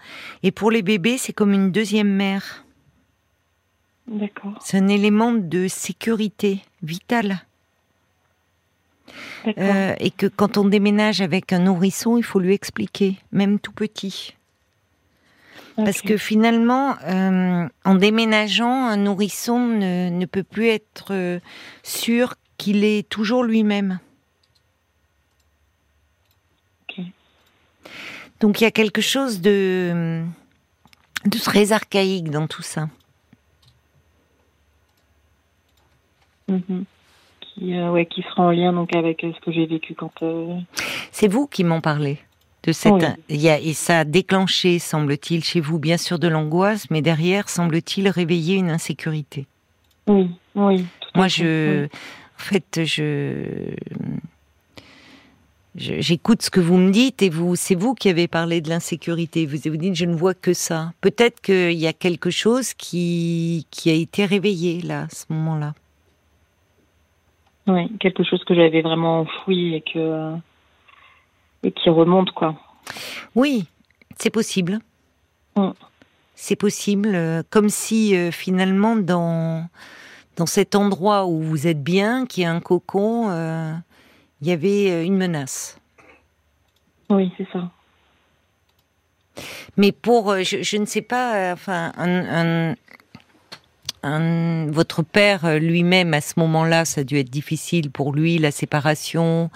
et 0.42 0.50
pour 0.52 0.70
les 0.70 0.82
bébés, 0.82 1.18
c'est 1.18 1.32
comme 1.32 1.52
une 1.52 1.72
deuxième 1.72 2.10
mère. 2.10 2.64
D'accord. 4.06 4.58
C'est 4.62 4.78
un 4.78 4.88
élément 4.88 5.32
de 5.32 5.68
sécurité 5.68 6.62
vital. 6.82 7.44
D'accord. 9.44 9.64
Euh, 9.64 9.94
et 10.00 10.10
que 10.10 10.26
quand 10.26 10.56
on 10.56 10.64
déménage 10.64 11.20
avec 11.20 11.52
un 11.52 11.58
nourrisson, 11.60 12.16
il 12.16 12.22
faut 12.22 12.40
lui 12.40 12.54
expliquer, 12.54 13.16
même 13.32 13.58
tout 13.58 13.72
petit. 13.72 14.34
Parce 15.84 16.02
que 16.02 16.16
finalement, 16.16 16.96
euh, 17.04 17.68
en 17.84 17.94
déménageant, 17.94 18.86
un 18.86 18.96
nourrisson 18.96 19.60
ne, 19.60 20.10
ne 20.10 20.26
peut 20.26 20.42
plus 20.42 20.66
être 20.66 21.08
euh, 21.12 21.38
sûr 21.82 22.34
qu'il 22.56 22.84
est 22.84 23.08
toujours 23.08 23.44
lui-même. 23.44 24.00
Donc 28.40 28.60
il 28.60 28.64
y 28.64 28.66
a 28.66 28.70
quelque 28.70 29.00
chose 29.00 29.40
de, 29.40 30.22
de 31.24 31.38
très 31.38 31.72
archaïque 31.72 32.30
dans 32.30 32.46
tout 32.46 32.62
ça. 32.62 32.88
Mhm. 36.46 36.84
Qui, 37.40 37.74
euh, 37.76 37.90
ouais, 37.90 38.06
qui 38.06 38.22
sera 38.22 38.44
en 38.44 38.50
lien 38.50 38.72
donc 38.72 38.94
avec 38.94 39.24
euh, 39.24 39.32
ce 39.34 39.40
que 39.40 39.50
j'ai 39.50 39.66
vécu 39.66 39.94
quand. 39.94 40.22
euh, 40.22 40.56
C'est 41.10 41.28
vous 41.28 41.46
qui 41.48 41.64
m'en 41.64 41.80
parlez 41.80 42.18
de 42.64 42.72
cette, 42.72 42.92
Oui. 42.92 43.36
y 43.36 43.48
a, 43.48 43.58
et 43.60 43.72
ça 43.72 44.00
a 44.00 44.04
déclenché, 44.04 44.78
semble-t-il, 44.78 45.44
chez 45.44 45.60
vous, 45.60 45.78
bien 45.78 45.96
sûr, 45.96 46.18
de 46.18 46.28
l'angoisse, 46.28 46.90
mais 46.90 47.02
derrière, 47.02 47.48
semble-t-il, 47.48 48.08
réveiller 48.08 48.56
une 48.56 48.70
insécurité. 48.70 49.46
Oui, 50.06 50.30
oui. 50.54 50.84
Moi, 51.14 51.28
je, 51.28 51.82
oui. 51.82 51.88
en 52.36 52.42
fait, 52.42 52.80
je, 52.84 53.70
j'écoute 55.76 56.42
ce 56.42 56.50
que 56.50 56.60
vous 56.60 56.76
me 56.76 56.90
dites 56.90 57.22
et 57.22 57.28
vous, 57.28 57.56
c'est 57.56 57.74
vous 57.74 57.94
qui 57.94 58.08
avez 58.08 58.28
parlé 58.28 58.60
de 58.60 58.68
l'insécurité. 58.68 59.46
Vous 59.46 59.58
vous 59.64 59.76
dites, 59.76 59.94
je 59.94 60.04
ne 60.04 60.14
vois 60.14 60.34
que 60.34 60.52
ça. 60.52 60.92
Peut-être 61.00 61.40
qu'il 61.40 61.78
y 61.78 61.86
a 61.86 61.92
quelque 61.92 62.30
chose 62.30 62.74
qui, 62.74 63.66
qui 63.70 63.90
a 63.90 63.94
été 63.94 64.24
réveillé 64.24 64.80
là, 64.82 65.02
à 65.02 65.08
ce 65.08 65.24
moment-là. 65.30 65.74
Oui, 67.66 67.90
quelque 68.00 68.24
chose 68.24 68.42
que 68.44 68.54
j'avais 68.54 68.80
vraiment 68.80 69.20
enfoui 69.20 69.74
et 69.74 69.82
que 69.82 70.32
et 71.62 71.72
qui 71.72 71.90
remonte 71.90 72.30
quoi. 72.32 72.54
Oui, 73.34 73.66
c'est 74.18 74.30
possible. 74.30 74.78
Mm. 75.56 75.70
C'est 76.34 76.56
possible, 76.56 77.12
euh, 77.14 77.42
comme 77.50 77.68
si 77.68 78.16
euh, 78.16 78.30
finalement 78.30 78.94
dans 78.96 79.68
dans 80.36 80.46
cet 80.46 80.76
endroit 80.76 81.26
où 81.26 81.40
vous 81.42 81.66
êtes 81.66 81.82
bien, 81.82 82.24
qui 82.26 82.42
est 82.42 82.46
un 82.46 82.60
cocon, 82.60 83.28
euh, 83.30 83.72
il 84.40 84.46
y 84.46 84.52
avait 84.52 85.04
une 85.04 85.16
menace. 85.16 85.78
Oui, 87.10 87.32
c'est 87.36 87.48
ça. 87.52 87.68
Mais 89.76 89.90
pour, 89.90 90.36
je, 90.42 90.62
je 90.62 90.76
ne 90.76 90.84
sais 90.86 91.02
pas, 91.02 91.52
enfin, 91.52 91.92
un, 91.96 92.70
un- 92.70 92.74
un- 94.04 94.70
votre 94.70 95.02
père 95.02 95.58
lui-même 95.58 96.14
à 96.14 96.20
ce 96.20 96.34
moment-là, 96.38 96.84
ça 96.84 97.00
a 97.00 97.04
dû 97.04 97.18
être 97.18 97.30
difficile 97.30 97.90
pour 97.90 98.12
lui, 98.12 98.38
la 98.38 98.52
séparation 98.52 99.50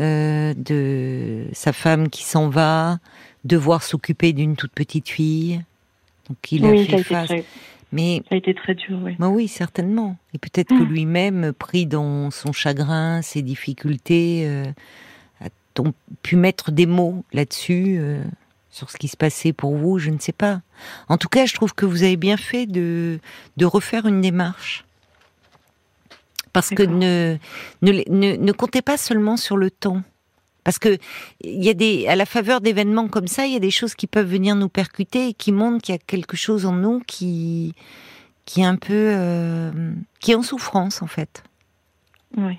euh, 0.00 0.54
de 0.56 1.44
sa 1.52 1.72
femme 1.72 2.08
qui 2.08 2.24
s'en 2.24 2.48
va, 2.48 2.98
devoir 3.44 3.82
s'occuper 3.82 4.32
d'une 4.32 4.56
toute 4.56 4.72
petite 4.72 5.08
fille. 5.08 5.62
Donc 6.28 6.52
il 6.52 6.64
oui, 6.64 6.80
a 6.80 6.90
ça 6.90 6.96
a, 6.96 6.96
fait 6.96 7.00
été 7.00 7.04
face. 7.04 7.28
très, 7.28 7.44
Mais 7.92 8.22
ça 8.28 8.34
a 8.34 8.38
été 8.38 8.54
très 8.54 8.74
dur, 8.74 8.98
oui. 9.02 9.16
bah 9.18 9.28
oui, 9.28 9.48
certainement. 9.48 10.16
Et 10.34 10.38
peut-être 10.38 10.68
que 10.68 10.82
Mm. 10.82 10.88
lui-même, 10.88 11.52
pris 11.52 11.86
dans 11.86 12.30
son 12.30 12.52
chagrin, 12.52 13.20
ses 13.22 13.42
difficultés, 13.42 14.44
euh, 14.46 14.64
a 15.40 15.48
pu 16.22 16.36
mettre 16.36 16.70
des 16.72 16.86
mots 16.86 17.24
là-dessus, 17.32 17.96
euh, 17.98 18.22
sur 18.70 18.90
ce 18.90 18.96
qui 18.98 19.08
se 19.08 19.16
passait 19.16 19.52
pour 19.52 19.76
vous, 19.76 19.98
je 19.98 20.10
ne 20.10 20.18
sais 20.18 20.32
pas. 20.32 20.60
En 21.08 21.18
tout 21.18 21.28
cas, 21.28 21.46
je 21.46 21.54
trouve 21.54 21.74
que 21.74 21.84
vous 21.86 22.02
avez 22.04 22.16
bien 22.16 22.36
fait 22.36 22.66
de, 22.66 23.18
de 23.56 23.64
refaire 23.66 24.06
une 24.06 24.20
démarche. 24.20 24.84
Parce 26.52 26.70
que 26.70 26.82
ne, 26.82 27.36
ne, 27.82 28.36
ne, 28.36 28.52
comptez 28.52 28.82
pas 28.82 28.96
seulement 28.96 29.36
sur 29.36 29.56
le 29.56 29.70
temps. 29.70 30.02
Parce 30.64 30.78
que 30.78 30.98
il 31.42 31.64
y 31.64 31.70
a 31.70 31.74
des, 31.74 32.06
à 32.06 32.16
la 32.16 32.26
faveur 32.26 32.60
d'événements 32.60 33.08
comme 33.08 33.28
ça, 33.28 33.46
il 33.46 33.52
y 33.52 33.56
a 33.56 33.60
des 33.60 33.70
choses 33.70 33.94
qui 33.94 34.06
peuvent 34.06 34.28
venir 34.28 34.56
nous 34.56 34.68
percuter 34.68 35.28
et 35.28 35.34
qui 35.34 35.52
montrent 35.52 35.82
qu'il 35.82 35.94
y 35.94 35.98
a 35.98 36.00
quelque 36.04 36.36
chose 36.36 36.66
en 36.66 36.72
nous 36.72 37.00
qui, 37.06 37.74
qui 38.44 38.60
est 38.60 38.64
un 38.64 38.76
peu, 38.76 38.92
euh, 38.92 39.70
qui 40.18 40.32
est 40.32 40.34
en 40.34 40.42
souffrance 40.42 41.02
en 41.02 41.06
fait. 41.06 41.44
Oui. 42.36 42.58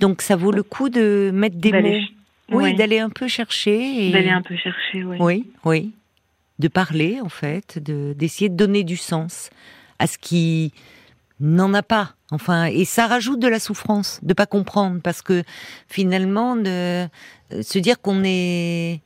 Donc 0.00 0.20
ça 0.20 0.36
vaut 0.36 0.52
le 0.52 0.62
coup 0.62 0.88
de 0.88 1.30
mettre 1.32 1.56
des 1.56 1.72
mots. 1.72 1.98
Oui, 2.50 2.74
d'aller 2.74 2.98
un 2.98 3.10
peu 3.10 3.28
chercher. 3.28 4.10
D'aller 4.10 4.30
un 4.30 4.42
peu 4.42 4.56
chercher, 4.56 5.04
oui. 5.04 5.16
Oui, 5.18 5.50
oui. 5.64 5.92
De 6.58 6.68
parler, 6.68 7.20
en 7.20 7.28
fait, 7.28 7.78
d'essayer 7.78 8.48
de, 8.48 8.56
donner 8.56 8.84
du 8.84 8.96
sens 8.96 9.50
à 9.98 10.06
ce 10.06 10.18
qui 10.18 10.72
n'en 11.40 11.72
a 11.74 11.82
pas. 11.82 12.13
Enfin, 12.34 12.66
et 12.66 12.84
ça 12.84 13.06
rajoute 13.06 13.38
de 13.38 13.48
la 13.48 13.60
souffrance 13.60 14.20
de 14.22 14.34
pas 14.34 14.46
comprendre, 14.46 15.00
parce 15.02 15.22
que 15.22 15.44
finalement, 15.88 16.56
de 16.56 16.68
euh, 16.68 17.06
se 17.62 17.78
dire 17.78 18.00
qu'on 18.00 18.22
est, 18.24 19.00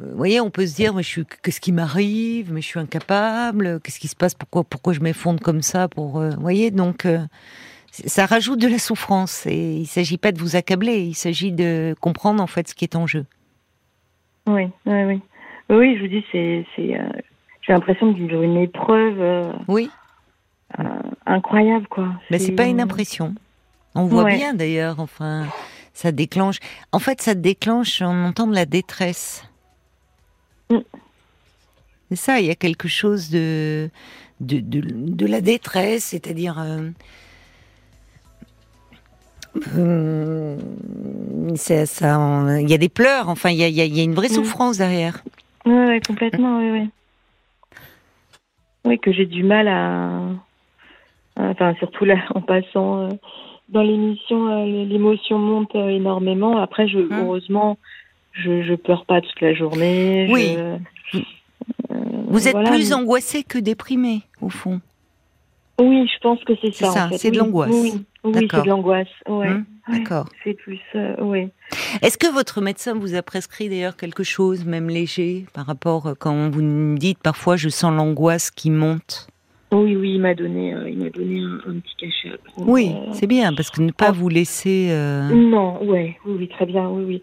euh, 0.00 0.10
vous 0.10 0.16
voyez, 0.16 0.40
on 0.40 0.50
peut 0.50 0.66
se 0.66 0.74
dire, 0.76 0.92
mais 0.94 1.02
je 1.02 1.08
suis, 1.08 1.24
qu'est-ce 1.42 1.60
qui 1.60 1.72
m'arrive, 1.72 2.52
mais 2.52 2.60
je 2.60 2.66
suis 2.66 2.78
incapable, 2.78 3.80
qu'est-ce 3.80 3.98
qui 3.98 4.08
se 4.08 4.16
passe, 4.16 4.34
pourquoi, 4.34 4.62
pourquoi 4.64 4.92
je 4.92 5.00
m'effondre 5.00 5.40
comme 5.40 5.62
ça, 5.62 5.88
pour, 5.88 6.20
euh, 6.20 6.30
vous 6.30 6.40
voyez, 6.42 6.70
donc 6.70 7.06
ça 7.90 8.26
rajoute 8.26 8.60
de 8.60 8.68
la 8.68 8.78
souffrance. 8.78 9.46
Et 9.46 9.76
il 9.76 9.80
ne 9.80 9.86
s'agit 9.86 10.18
pas 10.18 10.32
de 10.32 10.38
vous 10.38 10.54
accabler, 10.54 10.98
il 10.98 11.14
s'agit 11.14 11.52
de 11.52 11.94
comprendre 12.00 12.42
en 12.42 12.46
fait 12.46 12.68
ce 12.68 12.74
qui 12.74 12.84
est 12.84 12.94
en 12.94 13.06
jeu. 13.06 13.24
Oui, 14.46 14.68
oui, 14.84 15.04
oui. 15.04 15.20
Oui, 15.70 15.96
je 15.96 16.02
vous 16.02 16.08
dis, 16.08 16.24
c'est, 16.30 16.64
c'est, 16.76 16.94
euh, 17.00 17.08
j'ai 17.62 17.72
l'impression 17.72 18.12
de 18.12 18.18
vivre 18.18 18.42
une 18.42 18.58
épreuve. 18.58 19.54
Oui. 19.66 19.90
Euh, 21.28 21.32
incroyable, 21.32 21.86
quoi. 21.88 22.08
Mais 22.30 22.38
c'est 22.38 22.52
pas 22.52 22.66
une 22.66 22.80
impression. 22.80 23.34
On 23.94 24.04
voit 24.04 24.24
bien 24.24 24.54
d'ailleurs, 24.54 25.00
enfin, 25.00 25.46
ça 25.94 26.12
déclenche. 26.12 26.58
En 26.92 26.98
fait, 26.98 27.22
ça 27.22 27.34
déclenche, 27.34 28.02
on 28.02 28.24
entend 28.24 28.46
de 28.46 28.54
la 28.54 28.66
détresse. 28.66 29.44
Mm. 30.70 30.78
C'est 32.10 32.16
ça, 32.16 32.40
il 32.40 32.46
y 32.46 32.50
a 32.50 32.54
quelque 32.54 32.88
chose 32.88 33.30
de, 33.30 33.90
de, 34.40 34.60
de, 34.60 35.26
la 35.26 35.40
détresse, 35.40 36.04
c'est-à-dire. 36.04 36.58
Hum, 36.58 36.92
ça, 41.56 41.84
il 42.60 42.68
y 42.68 42.74
a 42.74 42.78
des 42.78 42.88
pleurs, 42.90 43.28
enfin, 43.28 43.50
il 43.50 43.56
y 43.56 43.80
a, 43.80 44.02
une 44.04 44.14
vraie 44.14 44.28
souffrance 44.28 44.78
derrière. 44.78 45.24
Oui, 45.64 46.00
complètement, 46.06 46.58
oui, 46.58 46.70
oui. 46.70 46.90
Oui, 48.84 48.98
que 49.00 49.12
j'ai 49.12 49.26
du 49.26 49.42
mal 49.42 49.66
à. 49.66 50.20
Enfin, 51.36 51.74
surtout 51.78 52.04
là, 52.04 52.16
en 52.34 52.40
passant 52.40 53.04
euh, 53.04 53.08
dans 53.68 53.82
l'émission, 53.82 54.48
euh, 54.48 54.84
l'émotion 54.84 55.38
monte 55.38 55.74
euh, 55.74 55.88
énormément. 55.88 56.58
Après, 56.58 56.88
je, 56.88 56.98
hum. 56.98 57.08
heureusement, 57.12 57.78
je, 58.32 58.62
je 58.62 58.74
pleure 58.74 59.04
pas 59.04 59.20
toute 59.20 59.40
la 59.40 59.54
journée. 59.54 60.28
Oui. 60.30 60.56
Vous 62.28 62.48
êtes 62.48 62.64
plus 62.64 62.92
angoissé 62.92 63.42
que 63.42 63.58
déprimé, 63.58 64.22
au 64.40 64.48
fond. 64.48 64.80
Oui, 65.80 66.08
je 66.12 66.18
pense 66.20 66.42
que 66.44 66.54
c'est 66.60 66.72
ça. 66.72 66.86
C'est 66.86 66.98
ça, 66.98 67.08
c'est 67.12 67.30
de 67.30 67.38
l'angoisse. 67.38 67.70
Oui, 67.72 67.92
oui 68.24 68.48
c'est 68.50 68.62
de 68.62 68.68
l'angoisse. 68.68 69.08
Ouais. 69.28 69.48
Hum, 69.48 69.64
d'accord. 69.88 70.28
C'est 70.42 70.54
plus, 70.54 70.80
euh, 70.94 71.14
oui. 71.20 71.48
Est-ce 72.02 72.16
que 72.16 72.32
votre 72.32 72.60
médecin 72.60 72.94
vous 72.94 73.14
a 73.14 73.22
prescrit 73.22 73.68
d'ailleurs 73.68 73.96
quelque 73.96 74.24
chose, 74.24 74.64
même 74.64 74.88
léger, 74.88 75.46
par 75.52 75.66
rapport 75.66 76.06
euh, 76.06 76.14
quand 76.18 76.50
vous 76.50 76.62
me 76.62 76.96
dites 76.96 77.18
parfois 77.18 77.56
je 77.56 77.68
sens 77.68 77.94
l'angoisse 77.94 78.50
qui 78.50 78.70
monte 78.70 79.28
Oui, 79.72 79.96
oui, 79.96 80.12
il 80.14 80.20
m'a 80.20 80.34
donné, 80.34 80.74
euh, 80.74 80.88
il 80.88 80.98
m'a 80.98 81.10
donné 81.10 81.40
un, 81.40 81.80
petit 81.80 81.96
cachet. 81.98 82.38
oui, 82.56 82.94
c'est 83.12 83.26
bien 83.26 83.52
parce 83.52 83.70
que 83.70 83.82
ne 83.82 83.90
pas 83.90 84.12
vous 84.12 84.28
laisser. 84.28 84.88
Non, 85.32 85.82
ouais, 85.82 86.16
oui, 86.24 86.36
oui, 86.38 86.48
très 86.48 86.66
bien, 86.66 86.88
oui, 86.88 87.04
oui. 87.06 87.22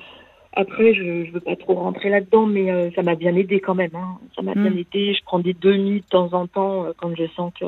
Après, 0.55 0.93
je 0.93 1.01
ne 1.01 1.31
veux 1.31 1.39
pas 1.39 1.55
trop 1.55 1.73
rentrer 1.73 2.09
là-dedans, 2.09 2.45
mais 2.45 2.91
ça 2.95 3.01
m'a 3.01 3.15
bien 3.15 3.35
aidé 3.35 3.59
quand 3.59 3.73
même. 3.73 3.95
Hein. 3.95 4.19
Ça 4.35 4.43
m'a 4.43 4.53
bien 4.53 4.67
hum. 4.67 4.77
aidé. 4.77 5.13
Je 5.13 5.23
prends 5.25 5.39
des 5.39 5.55
demi 5.59 6.01
de 6.01 6.05
temps 6.05 6.31
en 6.33 6.45
temps 6.45 6.85
quand 6.97 7.15
je 7.15 7.25
sens 7.35 7.51
que 7.59 7.65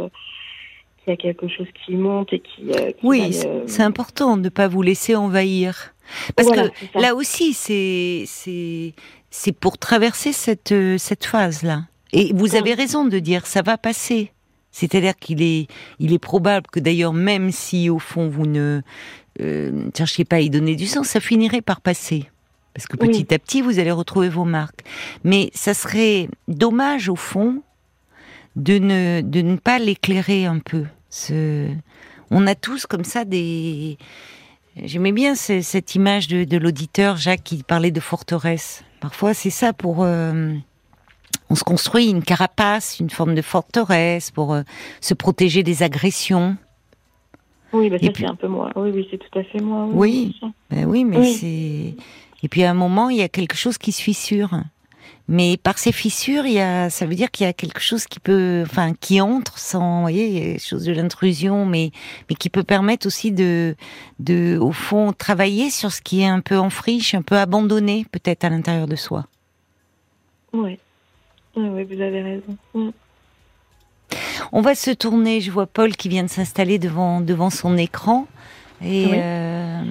il 1.08 1.12
y 1.12 1.14
a 1.14 1.18
quelque 1.18 1.48
chose 1.48 1.68
qui 1.86 1.96
monte 1.96 2.34
et 2.34 2.40
qui. 2.40 2.72
Euh, 2.72 2.92
oui, 3.04 3.40
euh, 3.46 3.64
c'est 3.68 3.84
important 3.84 4.38
de 4.38 4.44
ne 4.44 4.50
pas 4.50 4.68
vous 4.68 4.82
laisser 4.82 5.16
envahir. 5.16 5.94
Parce 6.36 6.50
que 6.50 7.00
là 7.00 7.16
aussi, 7.16 7.54
c'est 7.54 8.24
c'est 8.26 8.94
c'est 9.30 9.52
pour 9.52 9.78
traverser 9.78 10.32
cette 10.32 10.72
euh, 10.72 10.98
cette 10.98 11.26
phase 11.26 11.64
là. 11.64 11.84
Et 12.14 12.32
vous 12.34 12.56
avez 12.56 12.74
raison 12.74 13.06
de 13.06 13.20
dire 13.20 13.46
ça 13.46 13.62
va 13.62 13.78
passer. 13.78 14.32
C'est-à-dire 14.76 15.16
qu'il 15.16 15.42
est 15.42 15.68
il 16.00 16.12
est 16.12 16.20
probable 16.20 16.68
que 16.70 16.82
d'ailleurs 16.82 17.14
même 17.14 17.52
si 17.52 17.90
au 17.90 18.00
fond 18.00 18.28
vous 18.28 18.46
ne 18.46 18.82
euh, 19.42 19.90
cherchiez 19.96 20.26
pas 20.26 20.38
à 20.38 20.40
y 20.40 20.50
donner 20.50 20.76
du 20.76 20.86
sens, 20.86 21.08
ça 21.08 21.20
finirait 21.20 21.62
par 21.62 21.80
passer. 21.80 22.30
Parce 22.74 22.88
que 22.88 22.98
petit 22.98 23.34
à 23.34 23.40
petit, 23.40 23.62
vous 23.62 23.80
allez 23.80 23.92
retrouver 23.92 24.28
vos 24.28 24.44
marques. 24.44 24.82
Mais 25.24 25.50
ça 25.54 25.74
serait 25.74 26.28
dommage, 26.50 27.08
au 27.08 27.16
fond, 27.16 27.62
de 28.58 28.78
ne, 28.78 29.22
de 29.22 29.42
ne 29.42 29.56
pas 29.56 29.80
l'éclairer 29.80 30.46
un 30.46 30.60
peu. 30.60 30.84
Ce... 31.10 31.70
On 32.32 32.46
a 32.48 32.56
tous 32.56 32.86
comme 32.86 33.06
ça 33.06 33.24
des... 33.24 33.98
J'aimais 34.84 35.14
bien 35.14 35.36
cette 35.36 35.96
image 35.96 36.28
de, 36.28 36.58
l'auditeur 36.58 37.16
Jacques 37.16 37.46
qui 37.46 37.64
parlait 37.64 37.92
de 37.92 38.02
forteresse. 38.02 38.84
Parfois, 39.00 39.34
c'est 39.34 39.50
ça 39.50 39.72
pour... 39.72 40.04
Euh, 40.04 40.54
on 41.50 41.56
se 41.56 41.64
construit 41.64 42.10
une 42.10 42.24
carapace, 42.24 43.00
une 43.00 43.10
forme 43.10 43.36
de 43.36 43.42
forteresse 43.42 44.32
pour 44.32 44.54
euh, 44.54 44.64
se 45.02 45.14
protéger 45.14 45.64
des 45.64 45.84
agressions. 45.84 46.58
Oui, 47.74 47.90
bah 47.90 47.98
ça 48.00 48.08
c'est 48.16 48.26
un 48.26 48.36
peu 48.36 48.48
moi. 48.48 48.72
Oui, 48.76 48.92
oui, 48.94 49.08
c'est 49.12 49.18
tout 49.18 49.40
à 49.40 49.44
fait 49.44 49.60
moi. 49.60 49.88
Oui, 49.92 50.36
oui, 50.42 50.52
ben 50.70 50.86
oui 50.86 51.04
mais 51.04 51.26
c'est... 51.26 51.96
Et 52.44 52.48
puis 52.48 52.64
à 52.64 52.72
un 52.72 52.76
moment, 52.76 53.10
il 53.10 53.18
y 53.18 53.22
a 53.22 53.30
quelque 53.30 53.56
chose 53.56 53.78
qui 53.78 53.92
se 53.92 54.02
fissure. 54.02 54.52
Mais 55.28 55.58
par 55.58 55.80
ces 55.80 55.92
fissures, 55.92 56.46
il 56.46 56.54
y 56.54 56.60
a, 56.60 56.92
ça 56.92 57.08
veut 57.08 57.16
dire 57.16 57.32
qu'il 57.32 57.48
y 57.48 57.50
a 57.50 57.54
quelque 57.54 57.82
chose 57.82 58.06
qui 58.06 58.20
peut, 58.20 58.64
enfin, 58.64 58.94
qui 58.94 59.20
entre 59.20 59.58
sans, 59.58 59.96
vous 59.96 60.02
voyez, 60.02 60.60
chose 60.60 60.84
de 60.84 60.94
l'intrusion, 60.94 61.66
mais, 61.66 61.90
mais 62.30 62.36
qui 62.36 62.50
peut 62.52 62.64
permettre 62.64 63.08
aussi 63.08 63.32
de, 63.32 63.76
de, 64.20 64.60
au 64.62 64.72
fond, 64.72 65.14
travailler 65.14 65.72
sur 65.72 65.92
ce 65.92 66.02
qui 66.02 66.22
est 66.22 66.28
un 66.28 66.42
peu 66.42 66.60
en 66.60 66.70
friche, 66.70 67.16
un 67.16 67.24
peu 67.24 67.38
abandonné, 67.38 68.06
peut-être 68.12 68.44
à 68.44 68.50
l'intérieur 68.50 68.88
de 68.88 68.96
soi. 68.96 69.26
Oui. 70.54 70.78
Oui, 71.56 71.84
vous 71.84 72.02
avez 72.02 72.22
raison. 72.22 72.58
Mm. 72.74 72.90
On 74.52 74.62
va 74.62 74.76
se 74.76 74.92
tourner. 74.92 75.42
Je 75.42 75.52
vois 75.52 75.68
Paul 75.68 75.96
qui 75.96 76.10
vient 76.10 76.24
de 76.24 76.30
s'installer 76.30 76.80
devant 76.80 77.22
devant 77.22 77.50
son 77.50 77.78
écran 77.78 78.28
et. 78.84 79.12
Euh, 79.14 79.82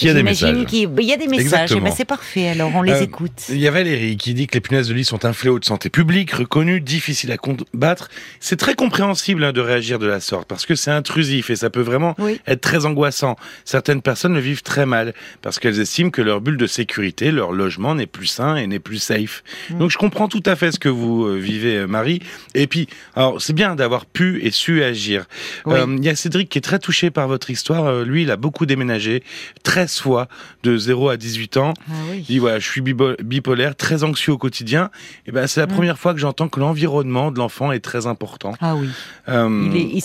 il 0.00 0.06
y 0.06 0.10
a 0.10 0.14
des 0.14 0.22
messages. 0.22 0.56
Il 0.72 1.04
y 1.04 1.12
a 1.12 1.16
des 1.16 1.26
messages, 1.26 1.72
eh 1.76 1.80
ben, 1.80 1.92
c'est 1.94 2.04
parfait, 2.04 2.48
alors 2.48 2.70
on 2.74 2.82
les 2.82 2.92
euh, 2.92 3.02
écoute. 3.02 3.32
Il 3.48 3.58
y 3.58 3.68
a 3.68 3.70
Valérie 3.70 4.16
qui 4.16 4.34
dit 4.34 4.46
que 4.46 4.54
les 4.54 4.60
punaises 4.60 4.88
de 4.88 4.94
lit 4.94 5.04
sont 5.04 5.24
un 5.24 5.32
fléau 5.32 5.58
de 5.58 5.64
santé 5.64 5.90
publique, 5.90 6.32
reconnu, 6.32 6.80
difficile 6.80 7.30
à 7.32 7.36
combattre. 7.36 8.08
C'est 8.40 8.56
très 8.56 8.74
compréhensible 8.74 9.44
hein, 9.44 9.52
de 9.52 9.60
réagir 9.60 9.98
de 9.98 10.06
la 10.06 10.20
sorte, 10.20 10.48
parce 10.48 10.66
que 10.66 10.74
c'est 10.74 10.90
intrusif 10.90 11.50
et 11.50 11.56
ça 11.56 11.70
peut 11.70 11.80
vraiment 11.80 12.16
être 12.46 12.60
très 12.60 12.86
angoissant. 12.86 13.36
Certaines 13.64 14.02
personnes 14.02 14.34
le 14.34 14.40
vivent 14.40 14.62
très 14.62 14.86
mal, 14.86 15.14
parce 15.42 15.58
qu'elles 15.58 15.80
estiment 15.80 16.10
que 16.10 16.22
leur 16.22 16.40
bulle 16.40 16.56
de 16.56 16.66
sécurité, 16.66 17.30
leur 17.30 17.52
logement 17.52 17.94
n'est 17.94 18.06
plus 18.06 18.26
sain 18.26 18.56
et 18.56 18.66
n'est 18.66 18.78
plus 18.78 18.98
safe. 18.98 19.42
Mm. 19.70 19.78
Donc 19.78 19.90
je 19.90 19.98
comprends 19.98 20.28
tout 20.28 20.42
à 20.46 20.56
fait 20.56 20.72
ce 20.72 20.78
que 20.78 20.88
vous 20.88 21.26
euh, 21.26 21.36
vivez, 21.36 21.76
euh, 21.76 21.86
Marie. 21.86 22.20
Et 22.54 22.66
puis, 22.66 22.88
alors 23.14 23.40
c'est 23.40 23.52
bien 23.52 23.74
d'avoir 23.76 24.06
pu 24.06 24.44
et 24.44 24.50
su 24.50 24.82
agir. 24.82 25.26
Il 25.66 26.04
y 26.04 26.08
a 26.08 26.16
Cédric 26.16 26.48
qui 26.48 26.58
est 26.58 26.62
très 26.62 26.78
touché 26.78 27.10
par 27.10 27.28
votre 27.28 27.50
histoire. 27.50 28.04
lui, 28.04 28.22
il 28.22 28.30
a 28.30 28.36
beaucoup 28.36 28.66
déménagé, 28.66 29.22
très 29.62 29.81
fois 29.88 30.28
de 30.62 30.76
0 30.76 31.08
à 31.08 31.16
18 31.16 31.56
ans. 31.56 31.74
Ah 31.88 31.92
il 32.14 32.22
dit 32.22 32.38
voilà, 32.38 32.58
je 32.58 32.68
suis 32.68 32.80
bipolaire, 32.80 33.76
très 33.76 34.04
anxieux 34.04 34.32
au 34.32 34.38
quotidien. 34.38 34.90
Et 35.26 35.32
ben 35.32 35.46
c'est 35.46 35.60
la 35.60 35.66
mm. 35.66 35.72
première 35.72 35.98
fois 35.98 36.14
que 36.14 36.20
j'entends 36.20 36.48
que 36.48 36.60
l'environnement 36.60 37.30
de 37.30 37.38
l'enfant 37.38 37.72
est 37.72 37.80
très 37.80 38.06
important. 38.06 38.54
Ah 38.60 38.76
oui. 38.76 38.88
Euh... 39.28 39.98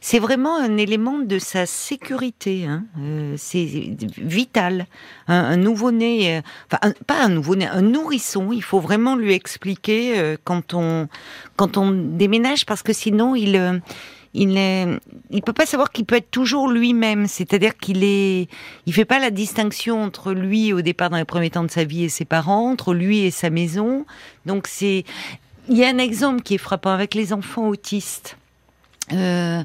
C'est 0.00 0.18
vraiment 0.18 0.56
un 0.58 0.76
élément 0.76 1.18
de 1.18 1.38
sa 1.38 1.66
sécurité. 1.66 2.66
Hein. 2.66 2.84
Euh, 2.98 3.34
c'est 3.36 3.96
vital. 4.16 4.86
Un, 5.26 5.56
nouveau-né, 5.56 6.36
euh, 6.36 6.40
enfin 6.70 6.92
pas 7.06 7.24
un 7.24 7.28
nouveau-né, 7.28 7.66
un 7.66 7.82
nourrisson. 7.82 8.52
Il 8.52 8.62
faut 8.62 8.80
vraiment 8.80 9.16
lui 9.16 9.32
expliquer 9.32 10.36
quand 10.44 10.74
on 10.74 11.08
quand 11.56 11.76
on 11.76 11.90
déménage 11.92 12.66
parce 12.66 12.82
que 12.82 12.92
sinon 12.92 13.34
il 13.34 13.56
il 14.34 14.48
ne 14.48 14.98
il 15.30 15.42
peut 15.42 15.52
pas 15.52 15.64
savoir 15.64 15.90
qu'il 15.90 16.04
peut 16.04 16.16
être 16.16 16.30
toujours 16.30 16.68
lui-même. 16.68 17.26
C'est-à-dire 17.28 17.76
qu'il 17.76 18.02
est, 18.02 18.48
il 18.86 18.92
fait 18.92 19.04
pas 19.04 19.20
la 19.20 19.30
distinction 19.30 20.02
entre 20.02 20.32
lui 20.32 20.72
au 20.72 20.82
départ 20.82 21.08
dans 21.08 21.16
les 21.16 21.24
premiers 21.24 21.50
temps 21.50 21.64
de 21.64 21.70
sa 21.70 21.84
vie 21.84 22.04
et 22.04 22.08
ses 22.08 22.24
parents, 22.24 22.70
entre 22.70 22.94
lui 22.94 23.20
et 23.20 23.30
sa 23.30 23.48
maison. 23.48 24.04
Donc 24.44 24.66
c'est, 24.66 25.04
il 25.68 25.78
y 25.78 25.84
a 25.84 25.88
un 25.88 25.98
exemple 25.98 26.42
qui 26.42 26.54
est 26.54 26.58
frappant 26.58 26.90
avec 26.90 27.14
les 27.14 27.32
enfants 27.32 27.68
autistes. 27.68 28.36
Euh, 29.12 29.62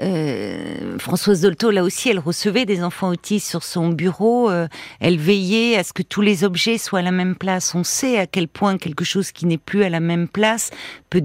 euh, 0.00 0.98
Françoise 0.98 1.40
Dolto, 1.40 1.70
là 1.70 1.82
aussi, 1.82 2.10
elle 2.10 2.18
recevait 2.18 2.66
des 2.66 2.82
enfants 2.82 3.08
autistes 3.08 3.48
sur 3.48 3.62
son 3.62 3.88
bureau. 3.88 4.50
Euh, 4.50 4.68
elle 5.00 5.18
veillait 5.18 5.76
à 5.76 5.84
ce 5.84 5.92
que 5.92 6.02
tous 6.02 6.20
les 6.20 6.44
objets 6.44 6.78
soient 6.78 6.98
à 6.98 7.02
la 7.02 7.10
même 7.10 7.36
place. 7.36 7.74
On 7.74 7.84
sait 7.84 8.18
à 8.18 8.26
quel 8.26 8.48
point 8.48 8.76
quelque 8.76 9.04
chose 9.04 9.32
qui 9.32 9.46
n'est 9.46 9.58
plus 9.58 9.84
à 9.84 9.88
la 9.88 10.00
même 10.00 10.28
place 10.28 10.70
peut, 11.08 11.22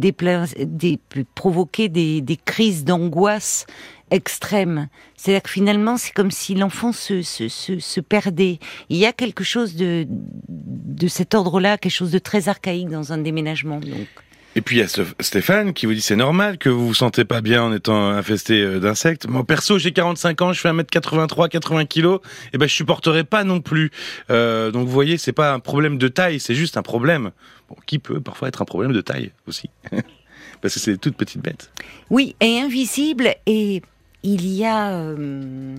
provoquer 1.36 1.90
des, 1.90 2.40
crises 2.46 2.86
d'angoisse 2.86 3.66
extrêmes. 4.12 4.88
C'est-à-dire 5.18 5.44
que 5.44 5.50
finalement, 5.50 5.98
c'est 5.98 6.14
comme 6.14 6.32
si 6.32 6.56
l'enfant 6.56 6.94
se, 6.94 8.00
perdait. 8.00 8.60
Il 8.90 8.98
y 8.98 9.06
a 9.06 9.12
quelque 9.12 9.44
chose 9.44 9.76
de, 9.76 10.08
de 10.08 11.08
cet 11.10 11.36
ordre-là, 11.36 11.78
quelque 11.78 11.92
chose 11.92 12.12
de 12.12 12.20
très 12.20 12.48
archaïque 12.48 12.88
dans 12.88 13.12
un 13.12 13.18
déménagement. 13.18 13.82
Donc. 13.82 14.08
Et 14.58 14.62
puis 14.62 14.78
il 14.78 14.80
y 14.80 14.82
a 14.82 14.88
Stéphane 15.20 15.72
qui 15.72 15.86
vous 15.86 15.94
dit 15.94 16.02
c'est 16.02 16.16
normal 16.16 16.58
que 16.58 16.68
vous 16.68 16.88
vous 16.88 16.96
sentez 16.96 17.26
pas 17.26 17.42
bien 17.42 17.62
en 17.62 17.74
étant 17.74 18.10
infesté 18.10 18.60
euh, 18.60 18.80
d'insectes. 18.80 19.28
Moi 19.28 19.44
perso 19.44 19.78
j'ai 19.78 19.92
45 19.92 20.42
ans, 20.42 20.52
je 20.52 20.60
fais 20.60 20.70
1m83, 20.70 21.48
80 21.48 21.86
kg, 21.86 22.18
et 22.54 22.58
ben 22.58 22.68
je 22.68 22.74
supporterai 22.74 23.24
pas 23.24 23.44
non 23.44 23.62
plus. 23.62 23.92
Euh, 24.32 24.72
donc 24.72 24.88
vous 24.88 24.92
voyez 24.92 25.20
c'est 25.20 25.32
pas 25.32 25.54
un 25.54 25.60
problème 25.60 26.00
de 26.00 26.08
taille, 26.08 26.40
c'est 26.40 26.56
juste 26.56 26.76
un 26.76 26.82
problème 26.82 27.30
qui 27.86 28.00
peut 28.00 28.20
parfois 28.20 28.48
être 28.48 28.64
un 28.64 28.66
problème 28.66 28.94
de 28.94 29.02
taille 29.02 29.30
aussi, 29.48 29.70
parce 30.62 30.74
que 30.74 30.80
c'est 30.80 30.94
des 30.94 30.98
toutes 30.98 31.18
petites 31.18 31.44
bêtes. 31.44 31.70
Oui 32.10 32.36
et 32.42 32.60
invisible 32.60 33.36
et 33.46 33.84
il 34.24 34.48
y 34.48 34.66
a 34.66 34.90
euh, 34.90 35.76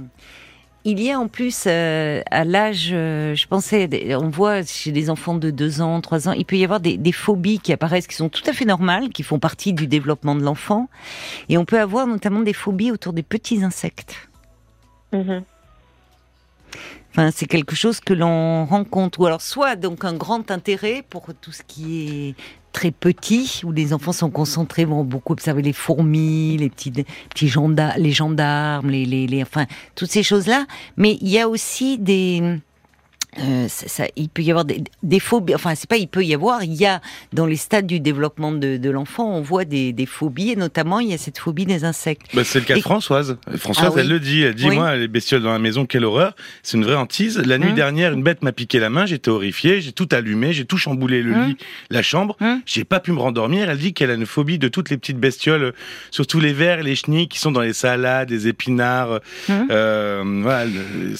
il 0.90 1.02
y 1.02 1.10
a 1.10 1.20
en 1.20 1.28
plus, 1.28 1.64
euh, 1.66 2.22
à 2.30 2.44
l'âge, 2.44 2.88
euh, 2.92 3.34
je 3.34 3.46
pensais, 3.46 3.88
on 4.16 4.30
voit 4.30 4.62
chez 4.64 4.90
des 4.90 5.10
enfants 5.10 5.34
de 5.34 5.50
2 5.50 5.82
ans, 5.82 6.00
3 6.00 6.28
ans, 6.28 6.32
il 6.32 6.46
peut 6.46 6.56
y 6.56 6.64
avoir 6.64 6.80
des, 6.80 7.12
phobies 7.12 7.58
qui 7.58 7.74
apparaissent, 7.74 8.06
qui 8.06 8.16
sont 8.16 8.30
tout 8.30 8.42
à 8.46 8.54
fait 8.54 8.64
normales, 8.64 9.10
qui 9.10 9.22
font 9.22 9.38
partie 9.38 9.74
du 9.74 9.86
développement 9.86 10.34
de 10.34 10.42
l'enfant. 10.42 10.88
Et 11.50 11.58
on 11.58 11.66
peut 11.66 11.78
avoir 11.78 12.06
notamment 12.06 12.40
des 12.40 12.54
phobies 12.54 12.90
autour 12.90 13.12
des 13.12 13.22
petits 13.22 13.62
insectes. 13.62 14.28
Mm-hmm. 15.12 15.42
Enfin, 17.10 17.30
c'est 17.34 17.46
quelque 17.46 17.74
chose 17.76 18.00
que 18.00 18.14
l'on 18.14 18.64
rencontre. 18.64 19.20
Ou 19.20 19.26
alors, 19.26 19.42
soit 19.42 19.76
donc 19.76 20.06
un 20.06 20.14
grand 20.14 20.50
intérêt 20.50 21.04
pour 21.08 21.26
tout 21.38 21.52
ce 21.52 21.62
qui 21.62 22.28
est 22.28 22.34
très 22.78 22.92
petit, 22.92 23.62
où 23.64 23.72
les 23.72 23.92
enfants 23.92 24.12
sont 24.12 24.30
concentrés, 24.30 24.84
vont 24.84 25.02
beaucoup 25.02 25.32
observer 25.32 25.62
les 25.62 25.72
fourmis, 25.72 26.56
les 26.58 26.70
petits, 26.70 26.92
petits 26.92 27.48
gendarmes, 27.48 28.00
les 28.00 28.12
gendarmes, 28.12 28.88
les, 28.88 29.04
les, 29.04 29.26
les 29.26 29.42
enfin, 29.42 29.66
toutes 29.96 30.12
ces 30.12 30.22
choses-là. 30.22 30.64
Mais 30.96 31.18
il 31.20 31.28
y 31.28 31.40
a 31.40 31.48
aussi 31.48 31.98
des, 31.98 32.60
euh, 33.38 33.66
ça, 33.68 34.04
il 34.16 34.30
peut 34.30 34.42
y 34.42 34.50
avoir 34.50 34.64
des, 34.64 34.82
des 35.02 35.20
phobies, 35.20 35.54
enfin 35.54 35.74
c'est 35.74 35.88
pas 35.88 35.98
il 35.98 36.08
peut 36.08 36.24
y 36.24 36.34
avoir, 36.34 36.64
il 36.64 36.74
y 36.74 36.86
a 36.86 37.00
dans 37.32 37.44
les 37.44 37.56
stades 37.56 37.86
du 37.86 38.00
développement 38.00 38.52
de, 38.52 38.78
de 38.78 38.90
l'enfant, 38.90 39.30
on 39.30 39.42
voit 39.42 39.66
des, 39.66 39.92
des, 39.92 40.06
phobies 40.06 40.52
et 40.52 40.56
notamment 40.56 40.98
il 40.98 41.10
y 41.10 41.14
a 41.14 41.18
cette 41.18 41.38
phobie 41.38 41.66
des 41.66 41.84
insectes. 41.84 42.22
Bah, 42.34 42.42
c'est 42.42 42.58
le 42.58 42.64
cas 42.64 42.74
de 42.74 42.80
Françoise. 42.80 43.36
Françoise, 43.56 43.92
ah 43.96 44.00
elle 44.00 44.08
le 44.08 44.18
dit, 44.18 44.42
elle 44.42 44.54
dit 44.54 44.70
moi 44.70 44.96
les 44.96 45.08
bestioles 45.08 45.42
dans 45.42 45.52
la 45.52 45.58
maison, 45.58 45.84
quelle 45.84 46.04
horreur, 46.04 46.34
c'est 46.62 46.78
une 46.78 46.84
vraie 46.84 46.96
hantise. 46.96 47.38
La 47.38 47.58
nuit 47.58 47.68
hum. 47.68 47.74
dernière, 47.74 48.12
une 48.12 48.22
bête 48.22 48.42
m'a 48.42 48.52
piqué 48.52 48.80
la 48.80 48.88
main, 48.88 49.04
j'étais 49.04 49.30
horrifié, 49.30 49.82
j'ai 49.82 49.92
tout 49.92 50.08
allumé, 50.10 50.54
j'ai 50.54 50.64
tout 50.64 50.78
chamboulé 50.78 51.22
le 51.22 51.34
hum. 51.34 51.48
lit, 51.48 51.56
la 51.90 52.02
chambre, 52.02 52.36
hum. 52.40 52.62
j'ai 52.64 52.84
pas 52.84 52.98
pu 52.98 53.12
me 53.12 53.20
rendormir. 53.20 53.68
Elle 53.68 53.78
dit 53.78 53.92
qu'elle 53.92 54.10
a 54.10 54.14
une 54.14 54.26
phobie 54.26 54.58
de 54.58 54.68
toutes 54.68 54.88
les 54.88 54.96
petites 54.96 55.18
bestioles, 55.18 55.74
surtout 56.10 56.40
les 56.40 56.54
vers 56.54 56.82
les 56.82 56.96
chenilles 56.96 57.28
qui 57.28 57.38
sont 57.38 57.52
dans 57.52 57.60
les 57.60 57.74
salades, 57.74 58.30
les 58.30 58.48
épinards. 58.48 59.20
Euh, 59.50 60.40
voilà, 60.42 60.64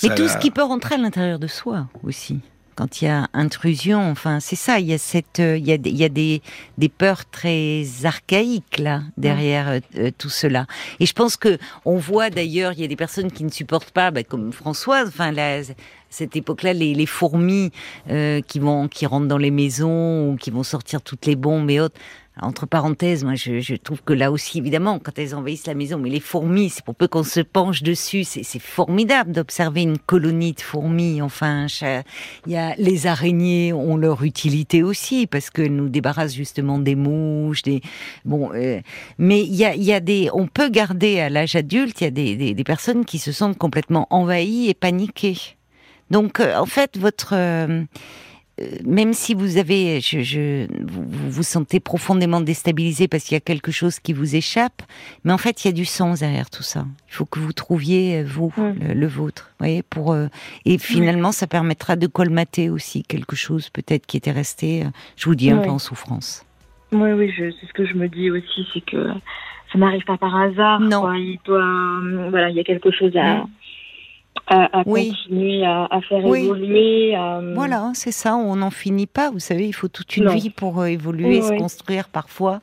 Mais 0.03 0.15
tout 0.15 0.27
ce 0.27 0.39
qui 0.39 0.51
peut 0.51 0.63
rentrer 0.63 0.95
à 0.95 0.99
l'intérieur 0.99 1.39
de 1.39 1.47
soi 1.47 1.87
aussi 2.03 2.41
quand 2.79 3.03
il 3.03 3.07
y 3.07 3.09
a 3.09 3.29
intrusion. 3.33 4.09
Enfin, 4.09 4.39
c'est 4.39 4.55
ça. 4.55 4.79
Il 4.79 4.87
y 4.87 4.95
a 4.95 4.99
cette, 4.99 5.41
euh, 5.41 5.59
il 5.59 5.67
y 5.67 5.73
a, 5.73 5.79
il 5.85 5.97
y 5.97 6.05
a 6.05 6.09
des, 6.09 6.43
des 6.79 6.89
peurs 6.89 7.29
très 7.29 7.85
archaïques 8.05 8.79
là 8.79 9.03
derrière 9.17 9.69
euh, 9.69 9.81
euh, 9.97 10.11
tout 10.17 10.29
cela. 10.29 10.67
Et 11.01 11.07
je 11.07 11.13
pense 11.13 11.37
que 11.37 11.59
on 11.85 11.97
voit 11.97 12.31
d'ailleurs, 12.31 12.73
il 12.75 12.81
y 12.81 12.85
a 12.85 12.87
des 12.87 12.95
personnes 12.95 13.33
qui 13.33 13.43
ne 13.43 13.51
supportent 13.51 13.91
pas, 13.91 14.13
bah, 14.13 14.23
comme 14.23 14.53
Françoise. 14.53 15.09
Enfin, 15.09 15.33
cette 16.09 16.37
époque-là, 16.37 16.73
les, 16.73 16.95
les 16.95 17.07
fourmis 17.07 17.73
qui 18.47 18.59
vont, 18.61 18.89
qui 18.89 19.07
rentrent 19.07 19.27
dans 19.27 19.39
les 19.39 19.51
maisons 19.51 20.31
ou 20.31 20.37
qui 20.37 20.51
vont 20.51 20.63
sortir 20.63 21.03
toutes 21.03 21.27
les 21.27 21.37
bombes 21.37 21.69
et 21.71 21.81
autres 21.81 21.99
entre 22.41 22.67
parenthèses, 22.67 23.25
moi 23.25 23.35
je, 23.35 23.75
trouve 23.77 24.03
que 24.03 24.13
là 24.13 24.31
aussi, 24.31 24.59
évidemment, 24.59 24.99
quand 24.99 25.19
elles 25.19 25.35
envahissent 25.35 25.67
la 25.67 25.75
maison, 25.75 25.99
mais 25.99 26.11
les 26.11 26.21
fourmis, 26.21 26.71
c'est 26.71 26.85
pour 26.85 26.95
peu 26.95 27.09
qu'on 27.09 27.23
se 27.23 27.41
penche 27.41 27.83
dessus, 27.83 28.25
c'est 28.25 28.59
formidable 28.59 29.33
d'observer 29.33 29.83
une 29.83 29.99
colonie 29.99 30.53
de 30.53 30.61
fourmis. 30.61 31.23
Enfin, 31.23 31.67
il 32.47 32.53
y 32.53 32.57
a 32.57 32.75
les 32.77 33.07
araignées 33.07 33.73
ont 33.73 33.97
leur 33.97 34.23
utilité 34.23 34.83
aussi 34.83 35.27
parce 35.27 35.51
qu'elles 35.51 35.75
nous 35.75 35.89
débarrassent 35.89 36.35
justement 36.35 36.79
des 36.79 36.95
mouches, 36.95 37.63
des 37.63 37.81
bon. 38.25 38.51
Euh, 38.55 38.81
mais 39.19 39.41
il 39.41 39.55
y 39.55 39.65
a, 39.65 39.75
y 39.75 39.93
a 39.93 40.01
des, 40.01 40.31
on 40.33 40.47
peut 40.47 40.69
garder 40.69 41.21
à 41.21 41.29
l'âge 41.29 41.57
adulte, 41.57 42.01
il 42.01 42.05
y 42.05 42.07
a 42.07 42.11
des, 42.11 42.55
des, 42.55 42.65
personnes 42.65 43.05
qui 43.05 43.19
se 43.19 43.33
sentent 43.33 43.59
complètement 43.59 44.07
envahies 44.11 44.69
et 44.69 44.75
paniquées. 44.75 45.39
Donc, 46.11 46.41
euh, 46.41 46.57
en 46.57 46.67
fait, 46.67 46.97
votre 46.99 47.35
euh, 47.35 47.85
même 48.85 49.13
si 49.13 49.35
vous 49.35 49.57
avez, 49.59 50.01
je, 50.01 50.67
vous, 50.85 51.05
vous 51.07 51.43
sentez 51.43 51.81
profondément 51.81 52.41
déstabilisé 52.41 53.09
parce 53.09 53.25
qu'il 53.25 53.35
y 53.35 53.37
a 53.37 53.41
quelque 53.41 53.71
chose 53.71 53.99
qui 54.01 54.13
vous 54.13 54.37
échappe, 54.37 54.83
mais 55.25 55.33
en 55.33 55.39
fait 55.39 55.65
il 55.65 55.69
y 55.69 55.71
a 55.71 55.73
du 55.73 55.85
sens 55.85 56.21
derrière 56.21 56.51
tout 56.51 56.63
ça. 56.63 56.85
Il 57.09 57.15
faut 57.15 57.25
que 57.25 57.39
vous 57.39 57.53
trouviez 57.53 58.21
euh, 58.21 58.25
vous 58.27 58.53
mm. 58.57 58.93
le, 58.93 59.07
vôtre, 59.07 59.51
voyez, 59.59 59.83
pour 59.83 60.13
euh, 60.13 60.29
et 60.65 60.79
finalement 60.79 61.33
ça 61.33 61.47
permettra 61.47 61.97
de 61.97 62.07
colmater 62.07 62.71
aussi 62.71 63.03
quelque 63.03 63.37
chose 63.37 63.71
peut-être 63.71 64.07
qui 64.07 64.17
était 64.17 64.33
resté, 64.33 64.85
je 65.17 65.25
vous 65.27 65.35
dis 65.35 65.51
un 65.51 65.59
peu 65.59 65.71
en 65.71 65.79
souffrance. 65.79 66.45
Oui, 66.93 67.13
oui, 67.13 67.33
c'est 67.37 67.67
ce 67.67 67.73
que 67.75 67.85
je 67.85 67.95
me 67.95 68.09
dis 68.09 68.31
aussi, 68.31 68.67
c'est 68.73 68.81
que 68.81 69.09
ça 69.73 69.79
n'arrive 69.79 70.05
pas 70.05 70.17
par 70.17 70.35
hasard. 70.35 70.81
Non. 70.81 71.13
Il 71.13 71.39
doit, 71.45 72.31
voilà, 72.31 72.51
il 72.51 72.57
y 72.57 72.61
a 72.61 72.65
quelque 72.65 72.91
chose 72.91 73.15
à. 73.17 73.45
À, 74.51 74.83
continuer 74.83 75.63
à, 75.67 76.01
faire 76.09 76.25
évoluer. 76.25 77.15
Voilà, 77.55 77.93
c'est 77.95 78.13
ça, 78.13 78.35
on 78.35 78.57
n'en 78.57 78.71
finit 78.71 79.07
pas. 79.07 79.31
Vous 79.31 79.41
savez, 79.41 79.67
il 79.67 79.75
faut 79.75 79.89
toute 79.89 80.17
une 80.17 80.31
vie 80.31 80.49
pour 80.49 80.81
euh, 80.81 80.87
évoluer, 80.87 81.43
se 81.43 81.53
construire 81.59 82.09
parfois. 82.09 82.61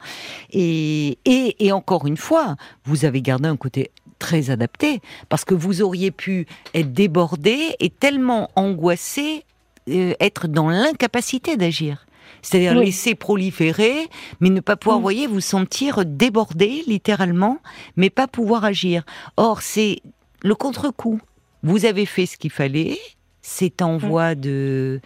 Et, 0.51 1.19
et, 1.25 1.55
et 1.63 1.71
encore 1.71 2.07
une 2.07 2.17
fois, 2.17 2.55
vous 2.85 3.05
avez 3.05 3.21
gardé 3.21 3.47
un 3.47 3.55
côté 3.55 3.91
très 4.17 4.49
adapté 4.49 5.01
parce 5.29 5.45
que 5.45 5.53
vous 5.53 5.81
auriez 5.81 6.11
pu 6.11 6.47
être 6.73 6.93
débordé 6.93 7.75
et 7.79 7.89
tellement 7.89 8.49
angoissé, 8.55 9.43
euh, 9.89 10.13
être 10.19 10.47
dans 10.47 10.69
l'incapacité 10.69 11.57
d'agir. 11.57 12.05
C'est-à-dire 12.41 12.75
laisser 12.75 13.15
proliférer, 13.15 14.07
mais 14.39 14.49
ne 14.49 14.59
pas 14.59 14.75
pouvoir, 14.75 14.99
mm. 14.99 15.01
voyez, 15.01 15.27
vous 15.27 15.41
sentir 15.41 16.05
débordé, 16.05 16.83
littéralement, 16.87 17.59
mais 17.95 18.09
pas 18.09 18.27
pouvoir 18.27 18.65
agir. 18.65 19.03
Or, 19.37 19.61
c'est 19.61 20.01
le 20.43 20.55
contre-coup. 20.55 21.19
Vous 21.65 21.85
avez 21.85 22.05
fait 22.05 22.27
ce 22.27 22.37
qu'il 22.37 22.51
fallait. 22.51 22.99
C'est 23.41 23.81
en 23.81 23.97
voie 23.97 24.33
de 24.33 25.01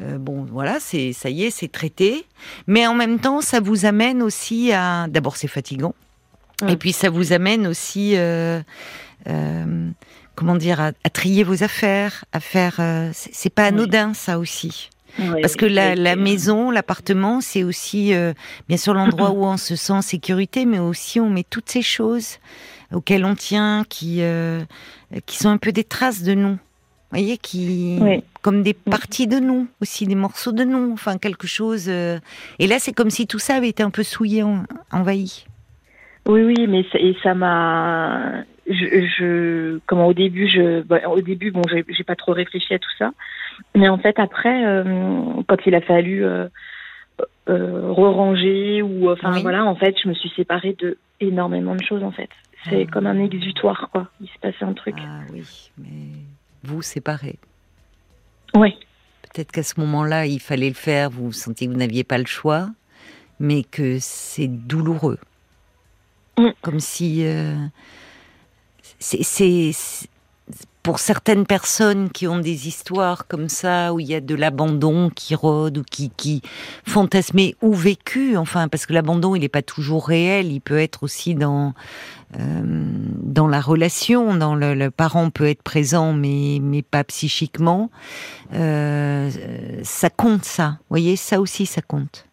euh, 0.00 0.16
bon 0.16 0.46
voilà 0.50 0.78
c'est 0.80 1.12
ça 1.12 1.28
y 1.28 1.44
est 1.44 1.50
c'est 1.50 1.70
traité. 1.70 2.24
Mais 2.66 2.86
en 2.86 2.94
même 2.94 3.18
temps 3.18 3.40
ça 3.40 3.60
vous 3.60 3.84
amène 3.84 4.22
aussi 4.22 4.72
à 4.72 5.08
d'abord 5.08 5.36
c'est 5.36 5.48
fatigant. 5.48 5.94
Et 6.68 6.76
puis 6.76 6.92
ça 6.92 7.10
vous 7.10 7.32
amène 7.32 7.66
aussi 7.66 8.16
euh, 8.16 8.60
euh, 9.28 9.90
comment 10.34 10.56
dire 10.56 10.80
à, 10.80 10.92
trier 11.10 11.44
vos 11.44 11.64
affaires 11.64 12.24
à 12.32 12.40
faire 12.40 12.80
c'est 13.12 13.52
pas 13.52 13.64
anodin 13.64 14.14
ça 14.14 14.38
aussi. 14.38 14.90
Parce 15.42 15.56
que 15.56 15.66
la, 15.66 15.94
la 15.94 16.16
maison, 16.16 16.70
l'appartement, 16.70 17.42
c'est 17.42 17.64
aussi 17.64 18.14
bien 18.68 18.78
sûr 18.78 18.94
l'endroit 18.94 19.30
où 19.32 19.44
on 19.44 19.58
se 19.58 19.76
sent 19.76 19.92
en 19.92 20.00
sécurité, 20.00 20.64
mais 20.64 20.78
aussi 20.78 21.20
on 21.20 21.28
met 21.28 21.44
toutes 21.44 21.68
ces 21.68 21.82
choses 21.82 22.38
auxquelles 22.92 23.24
on 23.24 23.34
tient, 23.34 23.84
qui 23.88 24.22
qui 25.26 25.36
sont 25.36 25.48
un 25.48 25.58
peu 25.58 25.72
des 25.72 25.84
traces 25.84 26.22
de 26.22 26.34
nous. 26.34 26.52
Vous 26.52 27.18
voyez, 27.18 27.36
qui 27.36 27.98
comme 28.42 28.62
des 28.62 28.74
parties 28.74 29.28
de 29.28 29.38
nous 29.38 29.68
aussi, 29.80 30.06
des 30.06 30.16
morceaux 30.16 30.52
de 30.52 30.64
nous, 30.64 30.92
enfin 30.92 31.16
quelque 31.16 31.46
chose. 31.46 31.86
Euh. 31.88 32.18
Et 32.58 32.66
là, 32.66 32.76
c'est 32.78 32.92
comme 32.92 33.10
si 33.10 33.26
tout 33.26 33.38
ça 33.38 33.54
avait 33.54 33.68
été 33.68 33.82
un 33.82 33.90
peu 33.90 34.02
souillé, 34.02 34.42
envahi. 34.90 35.46
Oui, 36.26 36.42
oui, 36.42 36.66
mais 36.68 36.84
ça, 36.92 36.98
et 36.98 37.16
ça 37.22 37.34
m'a. 37.34 38.44
Je, 38.66 39.06
je, 39.18 39.78
comment 39.86 40.06
au 40.06 40.12
début, 40.12 40.48
je, 40.48 40.82
bah, 40.82 41.08
au 41.08 41.20
début, 41.20 41.50
bon, 41.50 41.62
j'ai 41.68 42.04
pas 42.04 42.14
trop 42.14 42.32
réfléchi 42.32 42.74
à 42.74 42.78
tout 42.78 42.90
ça, 42.96 43.10
mais 43.74 43.88
en 43.88 43.98
fait 43.98 44.18
après, 44.20 44.64
euh, 44.64 44.84
quand 45.48 45.56
il 45.66 45.74
a 45.74 45.80
fallu 45.80 46.24
euh, 46.24 46.46
euh 47.48 47.90
re-ranger 47.90 48.82
ou, 48.82 49.10
enfin 49.10 49.40
voilà, 49.40 49.64
en 49.64 49.74
fait, 49.74 49.96
je 50.00 50.08
me 50.08 50.14
suis 50.14 50.30
séparée 50.36 50.76
de 50.78 50.96
énormément 51.18 51.74
de 51.74 51.82
choses 51.82 52.04
en 52.04 52.12
fait. 52.12 52.30
C'est 52.68 52.86
comme 52.86 53.06
un 53.06 53.18
exutoire, 53.18 53.88
quoi. 53.92 54.08
Il 54.20 54.28
se 54.28 54.38
passait 54.40 54.64
un 54.64 54.72
truc. 54.72 54.94
Ah 54.98 55.20
oui, 55.32 55.70
mais 55.78 56.18
vous 56.62 56.82
séparez. 56.82 57.38
Oui. 58.54 58.76
Peut-être 59.22 59.50
qu'à 59.50 59.62
ce 59.62 59.80
moment-là, 59.80 60.26
il 60.26 60.40
fallait 60.40 60.68
le 60.68 60.74
faire, 60.74 61.10
vous 61.10 61.32
sentiez 61.32 61.66
que 61.66 61.72
vous 61.72 61.78
n'aviez 61.78 62.04
pas 62.04 62.18
le 62.18 62.26
choix, 62.26 62.68
mais 63.40 63.64
que 63.64 63.98
c'est 64.00 64.48
douloureux. 64.48 65.18
Mm. 66.38 66.50
Comme 66.60 66.80
si. 66.80 67.24
Euh, 67.26 67.56
c'est 68.98 69.72
pour 70.82 70.98
certaines 70.98 71.46
personnes 71.46 72.10
qui 72.10 72.26
ont 72.26 72.38
des 72.38 72.66
histoires 72.66 73.26
comme 73.28 73.48
ça, 73.48 73.94
où 73.94 74.00
il 74.00 74.06
y 74.06 74.14
a 74.14 74.20
de 74.20 74.34
l'abandon 74.34 75.10
qui 75.10 75.34
rôde 75.34 75.78
ou 75.78 75.82
qui, 75.88 76.10
qui 76.10 76.42
fantasmé 76.84 77.54
ou 77.62 77.72
vécu, 77.72 78.36
enfin, 78.36 78.68
parce 78.68 78.86
que 78.86 78.92
l'abandon, 78.92 79.34
il 79.36 79.40
n'est 79.40 79.48
pas 79.48 79.62
toujours 79.62 80.08
réel, 80.08 80.50
il 80.50 80.60
peut 80.60 80.78
être 80.78 81.04
aussi 81.04 81.34
dans 81.34 81.74
euh, 82.40 82.62
dans 83.22 83.46
la 83.46 83.60
relation, 83.60 84.34
dans 84.34 84.54
le, 84.54 84.74
le, 84.74 84.90
parent 84.90 85.30
peut 85.30 85.48
être 85.48 85.62
présent, 85.62 86.14
mais 86.14 86.58
mais 86.60 86.82
pas 86.82 87.04
psychiquement. 87.04 87.90
Euh, 88.54 89.30
ça 89.82 90.10
compte, 90.10 90.44
ça. 90.44 90.78
Vous 90.80 90.86
voyez, 90.90 91.16
ça 91.16 91.40
aussi, 91.40 91.66
ça 91.66 91.82
compte. 91.82 92.26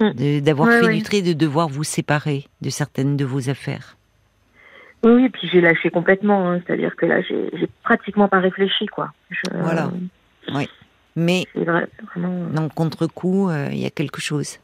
Mm. 0.00 0.40
D'avoir 0.40 0.68
fait 0.68 0.92
du 0.94 1.02
tri, 1.02 1.22
de 1.22 1.32
devoir 1.34 1.68
vous 1.68 1.84
séparer 1.84 2.46
de 2.60 2.70
certaines 2.70 3.16
de 3.16 3.24
vos 3.24 3.48
affaires. 3.50 3.96
Oui, 5.04 5.12
oui, 5.12 5.28
puis 5.28 5.48
j'ai 5.52 5.60
lâché 5.60 5.90
complètement. 5.90 6.50
Hein. 6.50 6.62
C'est-à-dire 6.66 6.96
que 6.96 7.04
là, 7.04 7.20
j'ai 7.20 7.68
pratiquement 7.82 8.26
pas 8.26 8.40
réfléchi, 8.40 8.86
quoi. 8.86 9.12
voilà. 9.52 9.90
Oui. 10.54 10.68
Mais 11.16 11.44
vrai, 11.54 11.86
vraiment... 12.14 12.48
dans 12.50 12.62
le 12.62 12.68
contre-coup, 12.68 13.48
euh, 13.48 13.68
il 13.70 13.78
y 13.78 13.86
a 13.86 13.90
quelque 13.90 14.20
chose. 14.20 14.58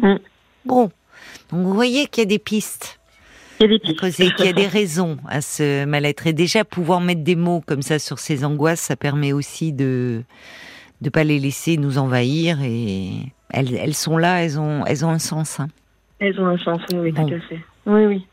Mm. 0.00 0.16
Bon. 0.64 0.90
Donc 1.50 1.60
vous 1.64 1.74
voyez 1.74 2.06
qu'il 2.06 2.22
y 2.22 2.26
a 2.26 2.28
des 2.28 2.38
pistes. 2.38 2.98
Il 3.60 3.62
y 3.62 3.66
a 3.66 3.68
des 3.68 3.78
pistes. 3.78 4.34
Qu'il 4.36 4.46
y 4.46 4.48
a 4.48 4.52
des 4.52 4.66
raisons 4.78 5.18
à 5.28 5.40
ce 5.40 5.84
mal-être. 5.84 6.26
Et 6.26 6.32
déjà, 6.32 6.64
pouvoir 6.64 7.00
mettre 7.00 7.22
des 7.22 7.36
mots 7.36 7.62
comme 7.64 7.82
ça 7.82 7.98
sur 7.98 8.18
ces 8.18 8.44
angoisses, 8.44 8.80
ça 8.80 8.96
permet 8.96 9.32
aussi 9.32 9.72
de 9.72 10.22
ne 11.02 11.10
pas 11.10 11.24
les 11.24 11.38
laisser 11.38 11.76
nous 11.76 11.98
envahir. 11.98 12.58
Et 12.62 13.10
elles, 13.50 13.74
elles 13.74 13.94
sont 13.94 14.16
là, 14.16 14.42
elles 14.42 14.58
ont, 14.58 14.84
elles 14.86 15.04
ont 15.04 15.10
un 15.10 15.18
sens. 15.18 15.60
Hein. 15.60 15.68
Elles 16.20 16.40
ont 16.40 16.46
un 16.46 16.58
sens, 16.58 16.80
oui, 16.94 17.12
tout 17.12 17.22
à 17.22 17.40
fait. 17.40 17.60
Oui, 17.86 18.06
oui. 18.06 18.26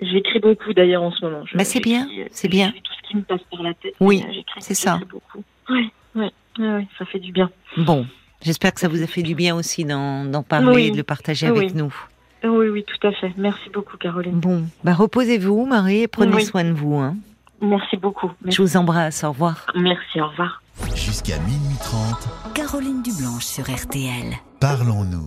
J'écris 0.00 0.40
beaucoup 0.40 0.72
d'ailleurs 0.74 1.02
en 1.02 1.10
ce 1.10 1.24
moment. 1.24 1.42
Mais 1.54 1.64
c'est 1.64 1.80
bien, 1.80 2.06
euh, 2.18 2.26
c'est 2.30 2.48
bien. 2.48 2.70
Tout 2.70 2.92
ce 3.02 3.08
qui 3.08 3.16
me 3.16 3.22
passe 3.22 3.40
par 3.50 3.62
la 3.62 3.74
tête. 3.74 3.94
Oui, 4.00 4.22
euh, 4.26 4.42
c'est 4.58 4.74
ça. 4.74 5.00
Beaucoup. 5.10 5.42
Oui, 5.70 5.90
oui, 6.14 6.26
oui, 6.58 6.86
ça 6.98 7.04
fait 7.06 7.18
du 7.18 7.32
bien. 7.32 7.50
Bon, 7.78 8.06
j'espère 8.42 8.74
que 8.74 8.80
ça 8.80 8.88
vous 8.88 9.02
a 9.02 9.06
fait 9.06 9.22
du 9.22 9.34
bien 9.34 9.56
aussi 9.56 9.84
d'en 9.84 10.42
parler 10.42 10.86
et 10.86 10.90
de 10.90 10.96
le 10.96 11.02
partager 11.02 11.46
avec 11.46 11.74
nous. 11.74 11.94
Oui, 12.44 12.68
oui, 12.68 12.84
tout 12.84 13.06
à 13.06 13.12
fait. 13.12 13.32
Merci 13.36 13.70
beaucoup, 13.72 13.96
Caroline. 13.96 14.38
Bon, 14.38 14.64
bah 14.84 14.92
reposez-vous, 14.92 15.66
Marie, 15.66 16.02
et 16.02 16.08
prenez 16.08 16.40
soin 16.44 16.64
de 16.64 16.72
vous. 16.72 16.96
Hein. 16.96 17.16
Merci 17.60 17.96
beaucoup. 17.96 18.30
Je 18.44 18.60
vous 18.60 18.76
embrasse. 18.76 19.24
Au 19.24 19.30
revoir. 19.30 19.66
Merci, 19.74 20.20
au 20.20 20.28
revoir. 20.28 20.62
Jusqu'à 20.94 21.38
minuit 21.38 21.76
30. 21.80 22.54
Caroline 22.54 23.02
Dublanche 23.02 23.44
sur 23.44 23.64
RTL. 23.64 24.34
Parlons-nous. 24.60 25.24